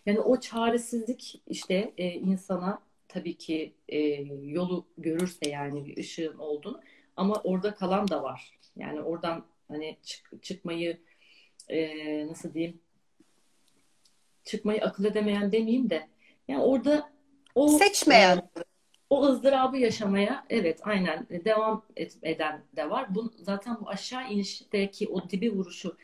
[0.07, 3.99] Yani o çaresizlik işte e, insana tabii ki e,
[4.29, 6.81] yolu görürse yani bir ışığın olduğunu
[7.17, 8.59] ama orada kalan da var.
[8.77, 10.99] Yani oradan hani çık, çıkmayı
[11.69, 12.81] e, nasıl diyeyim
[14.45, 16.09] çıkmayı akıl edemeyen demeyeyim de
[16.49, 17.13] yani orada
[17.55, 18.43] o seçmeyen
[19.11, 23.15] o ızdırabı yaşamaya evet aynen devam et, eden de var.
[23.15, 25.97] Bu, zaten bu aşağı inişteki o dibi vuruşu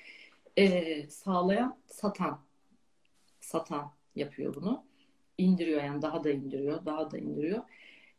[0.56, 2.40] e, sağlayan satan
[3.40, 4.84] satan yapıyor bunu.
[5.38, 7.62] indiriyor yani daha da indiriyor, daha da indiriyor.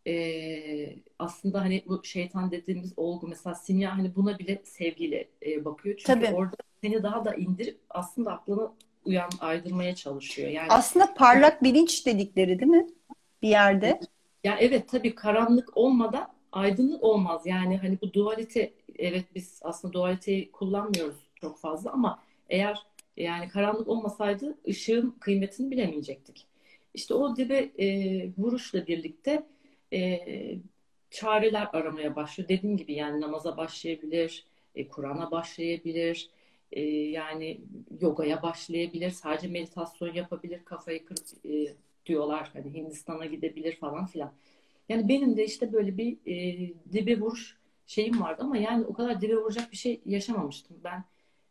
[0.08, 5.96] E, aslında hani bu şeytan dediğimiz olgu mesela simya hani buna bile sevgiyle e, bakıyor.
[5.98, 6.36] Çünkü Tabii.
[6.36, 8.72] orada seni daha da indirip aslında aklını
[9.06, 10.50] uyan aydırmaya çalışıyor.
[10.50, 12.88] Yani aslında parlak bilinç dedikleri değil mi?
[13.42, 14.00] Bir yerde.
[14.44, 17.42] Ya evet tabii karanlık olmadan aydınlık olmaz.
[17.46, 22.84] Yani hani bu dualite evet biz aslında dualiteyi kullanmıyoruz çok fazla ama eğer
[23.18, 26.46] yani karanlık olmasaydı ışığın kıymetini bilemeyecektik.
[26.94, 27.88] İşte o dibe e,
[28.38, 29.44] vuruşla birlikte
[29.94, 30.20] e,
[31.12, 32.50] çareler aramaya başlıyor.
[32.50, 34.44] Dediğim gibi yani namaza başlayabilir,
[34.76, 36.30] e, Kur'an'a başlayabilir,
[36.72, 37.62] e, yani
[38.02, 42.50] yogaya başlayabilir, sadece meditasyon yapabilir, kafayı kırıp e, diyorlar.
[42.54, 44.34] Hani Hindistan'a gidebilir falan filan.
[44.90, 47.58] Yani benim de işte böyle bir e, dibe vuruş
[47.88, 50.78] şeyim vardı ama yani o kadar dibe vuracak bir şey yaşamamıştım.
[50.84, 51.04] Ben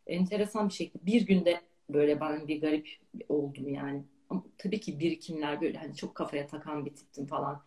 [0.07, 2.87] enteresan bir şekilde bir günde böyle ben bir garip
[3.29, 4.03] oldum yani.
[4.29, 7.63] Ama tabii ki birikimler böyle hani çok kafaya takan bir tiptim falan.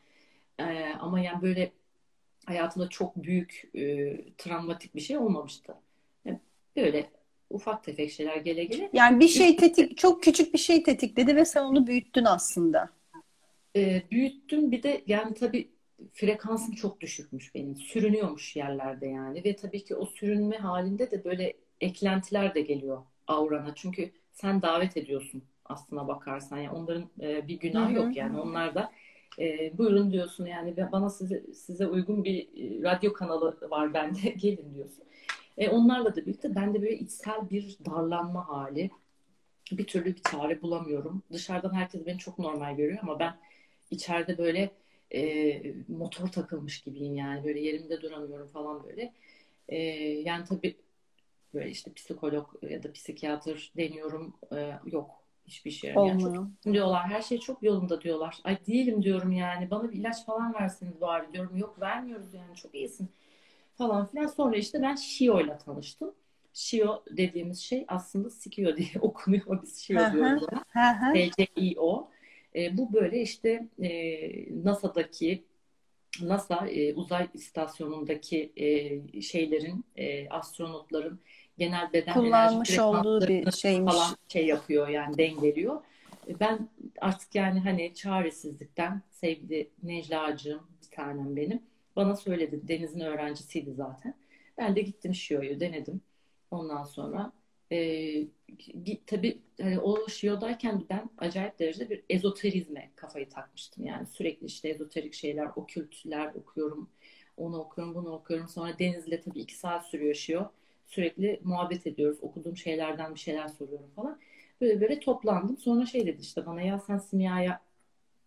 [0.59, 1.73] Ee, ama yani böyle
[2.47, 5.75] hayatımda çok büyük e, travmatik bir şey olmamıştı.
[6.25, 6.41] Yani
[6.77, 7.11] böyle
[7.53, 8.91] ufak tefek şeyler gele gele.
[8.93, 12.91] Yani bir şey tetik, çok küçük bir şey tetikledi ve sen onu büyüttün aslında.
[13.77, 15.69] E, büyüttüm bir de yani tabii
[16.13, 17.77] frekansım çok düşükmüş benim.
[17.77, 23.75] Sürünüyormuş yerlerde yani ve tabii ki o sürünme halinde de böyle eklentiler de geliyor aurana.
[23.75, 26.59] Çünkü sen davet ediyorsun aslına bakarsan.
[26.59, 28.41] Yani onların e, bir günah yok yani.
[28.41, 28.93] Onlar da
[29.39, 34.75] e, buyurun diyorsun yani bana size size uygun bir e, radyo kanalı var bende gelin
[34.75, 35.05] diyorsun.
[35.59, 38.91] E, onlarla da birlikte bende böyle içsel bir darlanma hali.
[39.73, 41.23] Bir türlü bir çare bulamıyorum.
[41.33, 43.37] Dışarıdan herkes beni çok normal görüyor ama ben
[43.91, 44.71] içeride böyle
[45.15, 47.45] e, motor takılmış gibiyim yani.
[47.45, 49.13] Böyle yerimde duramıyorum falan böyle.
[49.69, 49.79] E,
[50.25, 50.77] yani tabii
[51.55, 54.35] böyle işte psikolog ya da psikiyatr deniyorum.
[54.55, 55.11] E, yok
[55.47, 55.95] hiçbir şey.
[55.95, 58.39] Yani çok, diyorlar her şey çok yolunda diyorlar.
[58.45, 59.71] Ay değilim diyorum yani.
[59.71, 61.57] Bana bir ilaç falan verseniz bari diyorum.
[61.57, 63.11] Yok vermiyoruz yani çok iyisin
[63.75, 64.27] falan filan.
[64.27, 66.15] Sonra işte ben Shio ile tanıştım.
[66.55, 69.63] Shio dediğimiz şey aslında Sikio diye okunuyor.
[69.63, 70.47] Biz Shio diyoruz.
[71.13, 72.11] T-C-I-O.
[72.55, 75.45] E, bu böyle işte e, NASA'daki
[76.21, 81.21] NASA e, uzay istasyonundaki e, şeylerin e, astronotların
[81.59, 83.95] genel beden kullanmış olduğu bir şeymiş.
[83.95, 85.83] falan şey yapıyor yani dengeliyor.
[86.29, 86.69] E, ben
[87.01, 91.63] artık yani hani çaresizlikten sevgili Necla'cığım bir tanem benim
[91.97, 92.69] bana söyledi.
[92.69, 94.15] Deniz'in öğrencisiydi zaten.
[94.59, 96.01] Ben de gittim Şio'yu denedim.
[96.51, 97.33] Ondan sonra
[97.73, 98.27] e,
[99.07, 103.85] tabii hani o Şio'dayken ben acayip derecede bir ezoterizme kafayı takmıştım.
[103.85, 106.91] Yani sürekli işte ezoterik şeyler, okültler okuyorum.
[107.37, 108.49] Onu okuyorum, bunu okuyorum.
[108.49, 110.51] Sonra Deniz'le tabii iki saat sürüyor Şio.
[110.87, 112.19] Sürekli muhabbet ediyoruz.
[112.23, 114.19] Okuduğum şeylerden bir şeyler soruyorum falan.
[114.61, 115.57] Böyle böyle toplandım.
[115.57, 117.61] Sonra şey dedi işte bana ya sen simyaya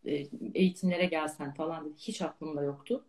[0.06, 1.94] e, eğitimlere gelsen falan dedi.
[1.98, 3.06] Hiç aklımda yoktu.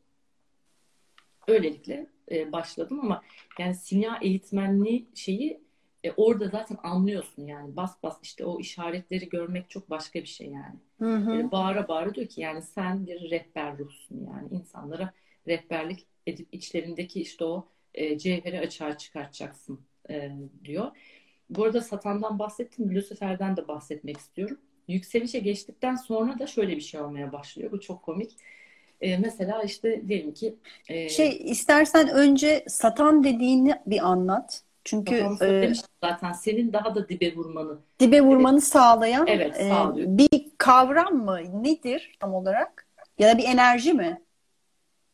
[1.48, 3.22] Öylelikle e, başladım ama
[3.58, 5.60] yani simya eğitmenliği şeyi
[6.04, 10.46] e, orada zaten anlıyorsun yani bas bas işte o işaretleri görmek çok başka bir şey
[10.46, 10.76] yani.
[10.98, 11.30] Hı hı.
[11.30, 15.12] Böyle bağıra bağıra diyor ki yani sen bir rehber ruhsun yani insanlara
[15.48, 19.80] rehberlik edip içlerindeki işte o e, cevheri açığa çıkartacaksın
[20.10, 20.30] e,
[20.64, 20.90] diyor.
[21.50, 24.60] Bu arada satandan bahsettim, Lucifer'den de bahsetmek istiyorum.
[24.88, 27.72] Yükselişe geçtikten sonra da şöyle bir şey olmaya başlıyor.
[27.72, 28.36] Bu çok komik.
[29.00, 30.54] E, mesela işte diyelim ki
[30.88, 34.62] e, şey istersen önce satan dediğini bir anlat.
[34.84, 35.72] Çünkü e,
[36.04, 38.64] zaten senin daha da dibe vurmanı dibe vurmanı evet.
[38.64, 41.38] sağlayan evet, e, bir kavram mı?
[41.62, 42.86] Nedir tam olarak?
[43.18, 44.22] Ya da bir enerji mi?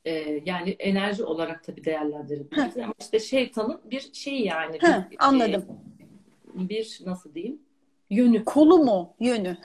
[0.05, 4.78] E, yani enerji olarak tabii değerlendirebiliriz ama işte şeytanın bir şeyi yani.
[4.80, 5.66] Heh, bir, anladım.
[6.57, 7.62] E, bir nasıl diyeyim?
[8.11, 8.45] Yönü.
[8.45, 9.14] Kolu mu?
[9.20, 9.57] Yönü.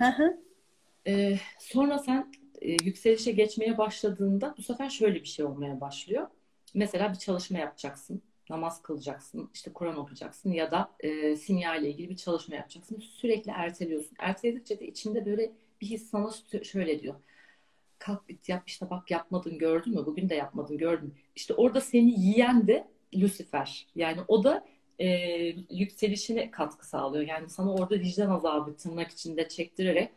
[1.08, 6.28] e, sonra sen e, yükselişe geçmeye başladığında bu sefer şöyle bir şey olmaya başlıyor.
[6.74, 12.10] Mesela bir çalışma yapacaksın, namaz kılacaksın, işte Kur'an okuyacaksın ya da e, simya ile ilgili
[12.10, 13.00] bir çalışma yapacaksın.
[13.00, 14.16] Sürekli erteliyorsun.
[14.20, 15.52] Erteledikçe de içinde böyle
[15.82, 16.32] bir his sana
[16.64, 17.16] şöyle diyor.
[18.00, 20.06] Kalk bit yap işte bak yapmadın gördün mü?
[20.06, 21.14] Bugün de yapmadın gördün mü?
[21.36, 23.88] İşte orada seni yiyen de Lucifer.
[23.96, 24.66] Yani o da
[25.00, 25.08] e,
[25.70, 27.28] yükselişine katkı sağlıyor.
[27.28, 30.12] Yani sana orada vicdan azabı tırnak içinde çektirerek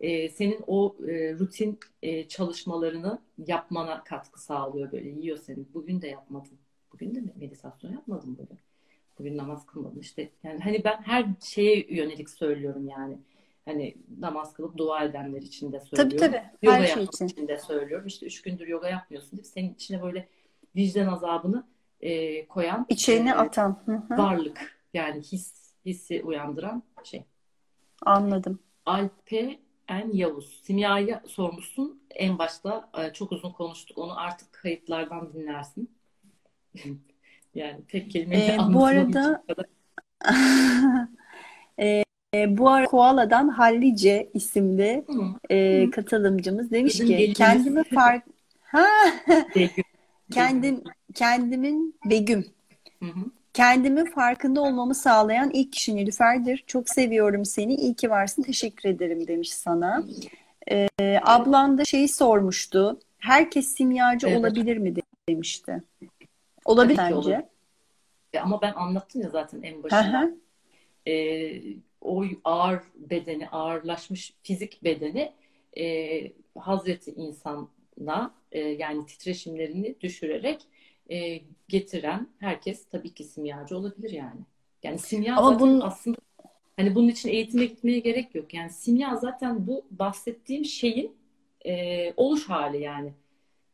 [0.00, 5.58] e, senin o e, rutin e, çalışmalarını yapmana katkı sağlıyor böyle yiyor seni.
[5.74, 6.58] Bugün de yapmadın.
[6.92, 8.58] Bugün de meditasyon yapmadın bugün.
[9.18, 10.30] Bugün namaz kılmadın işte.
[10.42, 13.18] Yani hani ben her şeye yönelik söylüyorum yani.
[13.64, 16.16] Hani namaz kılıp dua edenler için de söylüyorum.
[16.18, 16.42] Tabii tabii.
[16.62, 17.26] Yoga her şey için.
[17.26, 18.06] için de söylüyorum.
[18.06, 20.28] İşte üç gündür yoga yapmıyorsun deyip senin içine böyle
[20.76, 21.66] vicdan azabını
[22.00, 27.24] e, koyan içine e, atan varlık yani his hissi uyandıran şey.
[28.02, 28.58] Anladım.
[28.86, 30.60] Alpe en Yavuz.
[30.62, 32.02] Simya'ya sormuşsun.
[32.10, 33.98] En başta e, çok uzun konuştuk.
[33.98, 35.90] Onu artık kayıtlardan dinlersin.
[37.54, 39.42] yani tek kelimeyle ee, Bu arada
[42.34, 45.04] e, bu ara Koala'dan Hallice isimli
[45.50, 48.24] e, katılımcımız demiş Bizim ki kendimi fark
[48.62, 48.86] ha
[50.30, 50.84] kendim
[51.14, 52.46] kendimin Begüm.
[53.02, 53.37] Hı hı.
[53.58, 56.64] Kendimi farkında olmamı sağlayan ilk kişi Nilüfer'dir.
[56.66, 57.74] Çok seviyorum seni.
[57.74, 58.42] İyi ki varsın.
[58.42, 60.04] Teşekkür ederim demiş sana.
[60.70, 60.88] Ee,
[61.22, 63.00] ablan da şeyi sormuştu.
[63.18, 64.38] Herkes simyacı evet.
[64.38, 64.94] olabilir mi
[65.28, 65.82] demişti.
[66.64, 67.36] Olabilir Tabii bence.
[67.36, 67.42] Olur.
[68.42, 70.30] Ama ben anlattım ya zaten en başında.
[71.06, 71.60] Ee,
[72.00, 75.32] o ağır bedeni, ağırlaşmış fizik bedeni
[75.78, 80.60] e, Hazreti insana e, yani titreşimlerini düşürerek
[81.10, 84.40] e, getiren herkes tabii ki simyacı olabilir yani.
[84.82, 86.18] Yani simya Ama zaten bunun aslında
[86.76, 88.54] hani bunun için eğitime gitmeye gerek yok.
[88.54, 91.16] Yani simya zaten bu bahsettiğim şeyin
[91.66, 93.12] e, oluş hali yani.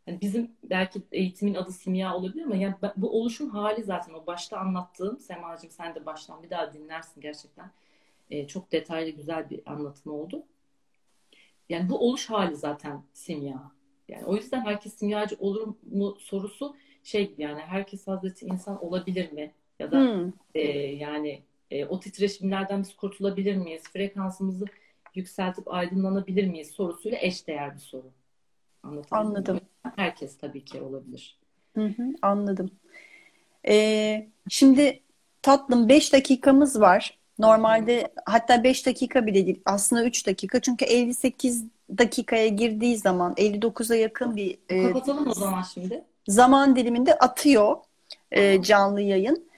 [0.06, 4.58] Yani bizim belki eğitimin adı simya olabilir ama yani bu oluşum hali zaten o başta
[4.58, 7.70] anlattığım Semacığım sen de baştan bir daha dinlersin gerçekten.
[8.30, 10.42] E, çok detaylı güzel bir anlatım oldu.
[11.68, 13.70] Yani bu oluş hali zaten simya.
[14.08, 19.52] Yani o yüzden herkes simyacı olur mu sorusu şey yani herkes Hazreti insan olabilir mi?
[19.78, 20.32] Ya da hmm.
[20.54, 23.82] e, yani e, o titreşimlerden biz kurtulabilir miyiz?
[23.92, 24.64] Frekansımızı
[25.14, 28.10] yükseltip aydınlanabilir miyiz sorusuyla eşdeğer bir soru.
[29.10, 29.54] Anladım.
[29.54, 29.90] Mi?
[29.96, 31.38] Herkes tabii ki olabilir.
[31.74, 32.70] Hı hı, anladım.
[33.68, 35.00] Ee, şimdi
[35.42, 37.18] tatlım 5 dakikamız var.
[37.38, 39.60] Normalde hatta 5 dakika bile değil.
[39.64, 40.60] Aslında 3 dakika.
[40.60, 41.64] Çünkü 58
[41.98, 46.04] dakikaya girdiği zaman 59'a yakın bir e, kapatalım o zaman şimdi.
[46.28, 47.76] Zaman diliminde atıyor
[48.32, 49.48] e, canlı yayın.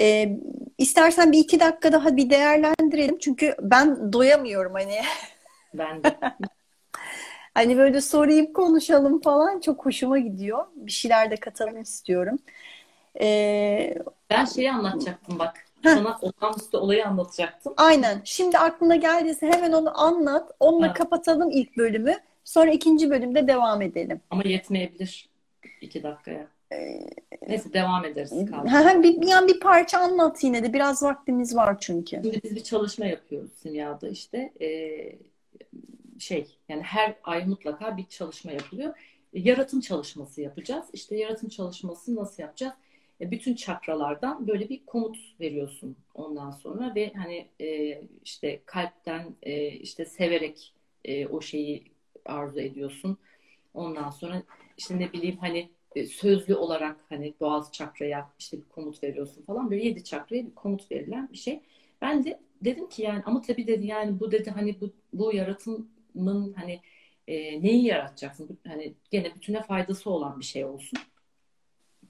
[0.00, 0.38] E,
[0.78, 3.18] istersen bir iki dakika daha bir değerlendirelim.
[3.18, 4.96] Çünkü ben doyamıyorum hani.
[5.74, 6.18] Ben de.
[7.54, 10.66] hani böyle sorayım konuşalım falan çok hoşuma gidiyor.
[10.74, 12.38] Bir şeyler de katalım istiyorum.
[13.20, 13.94] Ee,
[14.30, 15.64] ben şeyi anlatacaktım bak.
[15.84, 17.74] Sana olağanüstü olayı anlatacaktım.
[17.76, 18.20] Aynen.
[18.24, 20.50] Şimdi aklına geldiyse hemen onu anlat.
[20.60, 20.92] Onunla ha.
[20.92, 22.14] kapatalım ilk bölümü.
[22.44, 24.20] Sonra ikinci bölümde devam edelim.
[24.30, 25.31] Ama yetmeyebilir
[25.82, 26.46] iki dakikaya.
[26.72, 27.06] Ee,
[27.48, 28.32] Neyse devam ederiz.
[29.02, 30.72] bir, yani bir parça anlat yine de.
[30.72, 32.10] Biraz vaktimiz var çünkü.
[32.10, 34.52] Şimdi biz bir çalışma yapıyoruz simyada işte.
[34.60, 35.12] Ee,
[36.18, 38.94] şey yani her ay mutlaka bir çalışma yapılıyor.
[39.32, 40.84] Yaratım çalışması yapacağız.
[40.92, 42.74] İşte yaratım çalışması nasıl yapacağız?
[43.20, 49.66] E, bütün çakralardan böyle bir komut veriyorsun ondan sonra ve hani e, işte kalpten e,
[49.66, 50.72] işte severek
[51.04, 51.84] e, o şeyi
[52.24, 53.18] arzu ediyorsun.
[53.74, 54.42] Ondan sonra
[54.76, 59.70] işte ne bileyim hani e, sözlü olarak hani boğaz çakraya işte bir komut veriyorsun falan
[59.70, 61.60] böyle yedi çakraya bir komut verilen bir şey.
[62.02, 66.52] Ben de dedim ki yani ama tabii dedi yani bu dedi hani bu, bu yaratımın
[66.56, 66.80] hani
[67.28, 68.58] e, neyi yaratacaksın?
[68.66, 70.98] Hani gene bütüne faydası olan bir şey olsun.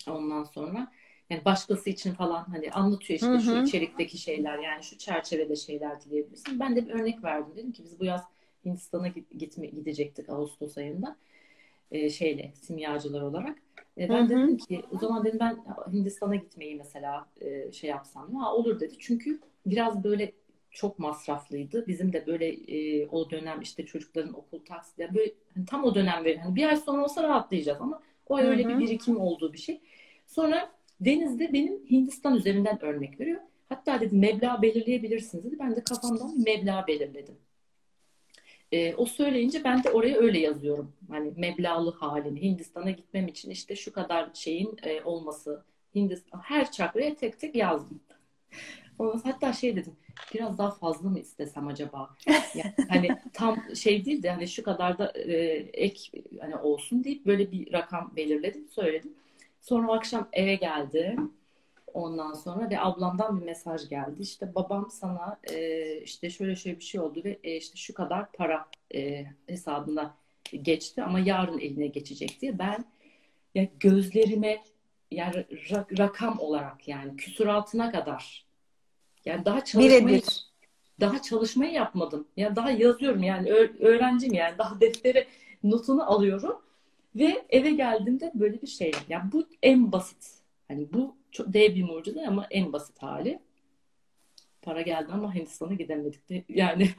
[0.08, 0.92] Ondan sonra
[1.30, 3.40] yani başkası için falan hani anlatıyor işte hı hı.
[3.40, 6.60] şu içerikteki şeyler yani şu çerçevede şeyler dileyebilirsin.
[6.60, 7.52] Ben de bir örnek verdim.
[7.56, 8.22] Dedim ki biz bu yaz
[8.64, 11.16] Hindistan'a gitme, gidecektik Ağustos ayında
[11.92, 13.58] e, şeyle simyacılar olarak.
[13.98, 14.28] E, ben hı hı.
[14.28, 15.58] dedim ki o zaman dedim ben
[15.92, 18.94] Hindistan'a gitmeyi mesela e, şey yapsam ya olur dedi.
[18.98, 20.32] Çünkü biraz böyle
[20.70, 21.86] çok masraflıydı.
[21.86, 26.24] Bizim de böyle e, o dönem işte çocukların okul taksitleri böyle hani tam o dönem
[26.24, 29.58] böyle hani bir ay sonra olsa rahatlayacağız ama o ay öyle bir birikim olduğu bir
[29.58, 29.80] şey.
[30.26, 33.40] Sonra Deniz'de benim Hindistan üzerinden örnek veriyor.
[33.68, 35.56] Hatta dedi meblağ belirleyebilirsiniz dedi.
[35.58, 37.34] Ben de kafamdan bir meblağ belirledim.
[38.72, 40.92] E, o söyleyince ben de oraya öyle yazıyorum.
[41.10, 45.64] Hani meblağlı halini Hindistan'a gitmem için işte şu kadar şeyin e, olması.
[45.94, 48.00] Hindistan her çakraya tek tek yazdım.
[48.98, 49.96] Ondan hatta şey dedim
[50.34, 52.10] biraz daha fazla mı istesem acaba?
[52.54, 55.32] Yani hani tam şey değil de hani şu kadar da e,
[55.72, 59.12] ek hani olsun deyip böyle bir rakam belirledim söyledim.
[59.60, 61.16] Sonra akşam eve geldi.
[61.94, 64.22] Ondan sonra ve ablamdan bir mesaj geldi.
[64.22, 68.32] İşte babam sana e, işte şöyle şöyle bir şey oldu ve e, işte şu kadar
[68.32, 70.14] para e, hesabına
[70.62, 72.84] geçti ama yarın eline geçecek diye ben
[73.54, 74.62] ya gözlerime
[75.10, 78.46] yani ra- rakam olarak yani küsuratına kadar
[79.24, 80.46] yani daha çalışmayı Birebir.
[81.00, 82.28] daha çalışmayı yapmadım.
[82.36, 85.26] Ya yani daha yazıyorum yani öğrencim yani daha deftere
[85.64, 86.62] notunu alıyorum
[87.16, 88.92] ve eve geldiğimde böyle bir şey.
[89.08, 90.30] Yani bu en basit.
[90.68, 93.38] Hani bu çok dev bir mucize ama en basit hali.
[94.62, 96.28] Para geldi ama Hindistan'a gidemedik.
[96.28, 96.44] De.
[96.48, 96.90] Yani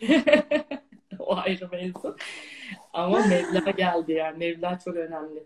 [1.19, 2.17] o ayrı mevzu.
[2.93, 4.38] Ama Mevla geldi yani.
[4.38, 5.43] Mevla çok önemli.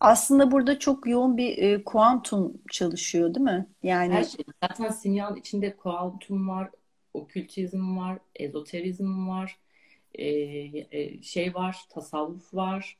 [0.00, 3.66] Aslında burada çok yoğun bir e, kuantum çalışıyor değil mi?
[3.82, 4.44] Yani Her şey.
[4.62, 6.70] Zaten simyanın içinde kuantum var,
[7.14, 9.58] okültizm var, ezoterizm var,
[10.14, 12.96] e, e, şey var, tasavvuf var.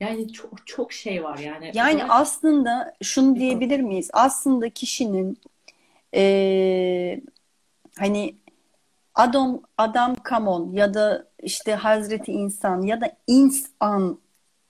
[0.00, 1.70] Yani çok çok şey var yani.
[1.74, 2.20] Yani kadar...
[2.20, 4.10] aslında şunu diyebilir miyiz?
[4.12, 5.38] Aslında kişinin
[6.14, 7.20] e,
[7.98, 8.36] hani
[9.14, 14.18] Adam Adam Kamon ya da işte Hazreti İnsan ya da insan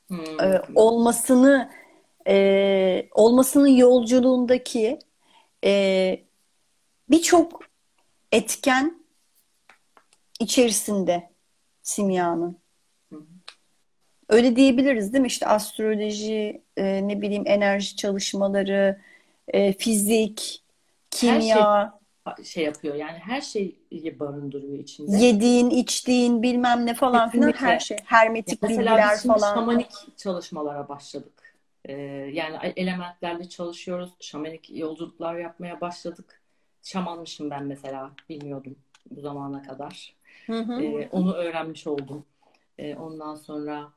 [0.09, 0.41] hmm.
[0.41, 1.71] e, olmasını
[2.29, 4.99] e, olmasının yolculuğundaki
[5.65, 6.25] e,
[7.11, 7.61] birçok
[8.33, 9.05] etken
[10.41, 11.31] içerisinde
[11.83, 12.60] simyanın.
[14.31, 15.27] Öyle diyebiliriz değil mi?
[15.27, 19.01] İşte astroloji, e, ne bileyim enerji çalışmaları,
[19.49, 20.63] e, fizik,
[21.11, 21.93] kimya.
[22.25, 25.17] Her şey, şey yapıyor yani her şeyi barındırıyor içinde.
[25.17, 27.97] Yediğin, içtiğin bilmem ne falan filan her şey.
[28.05, 29.55] Hermetik Mesela bilgiler biz şimdi falan.
[29.55, 31.57] şamanik çalışmalara başladık.
[31.85, 31.93] Ee,
[32.33, 34.11] yani elementlerle çalışıyoruz.
[34.21, 36.41] Şamanik yolculuklar yapmaya başladık.
[36.83, 38.11] şamanmışım ben mesela.
[38.29, 38.77] Bilmiyordum
[39.11, 40.15] bu zamana kadar.
[40.47, 40.83] Hı hı.
[40.83, 42.25] Ee, onu öğrenmiş oldum.
[42.79, 43.93] Ee, ondan sonra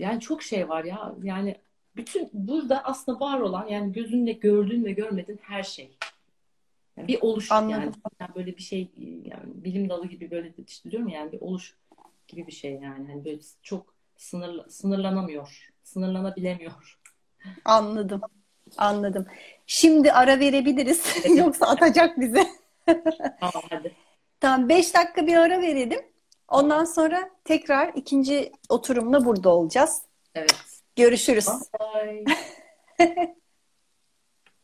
[0.00, 1.14] yani çok şey var ya.
[1.22, 1.56] Yani
[1.96, 5.90] bütün burada aslında var olan yani gözünle gördüğün ve görmediğin her şey.
[6.96, 7.80] Yani bir oluş Anladım.
[7.80, 7.92] yani.
[8.20, 8.90] Yani böyle bir şey
[9.24, 11.74] yani bilim dalı gibi böyle işte diyorum ya, yani bir oluş
[12.28, 13.08] gibi bir şey yani.
[13.08, 15.72] Hani böyle çok sınır, sınırlanamıyor.
[15.82, 16.98] Sınırlanabilemiyor.
[17.64, 18.20] Anladım.
[18.76, 19.26] Anladım.
[19.66, 21.16] Şimdi ara verebiliriz.
[21.36, 22.46] Yoksa atacak bizi.
[23.40, 23.92] Tamam hadi.
[24.40, 26.00] Tamam 5 dakika bir ara verelim.
[26.50, 30.02] Ondan sonra tekrar ikinci oturumla burada olacağız.
[30.34, 30.82] Evet.
[30.96, 31.46] Görüşürüz.
[31.48, 32.24] Bye.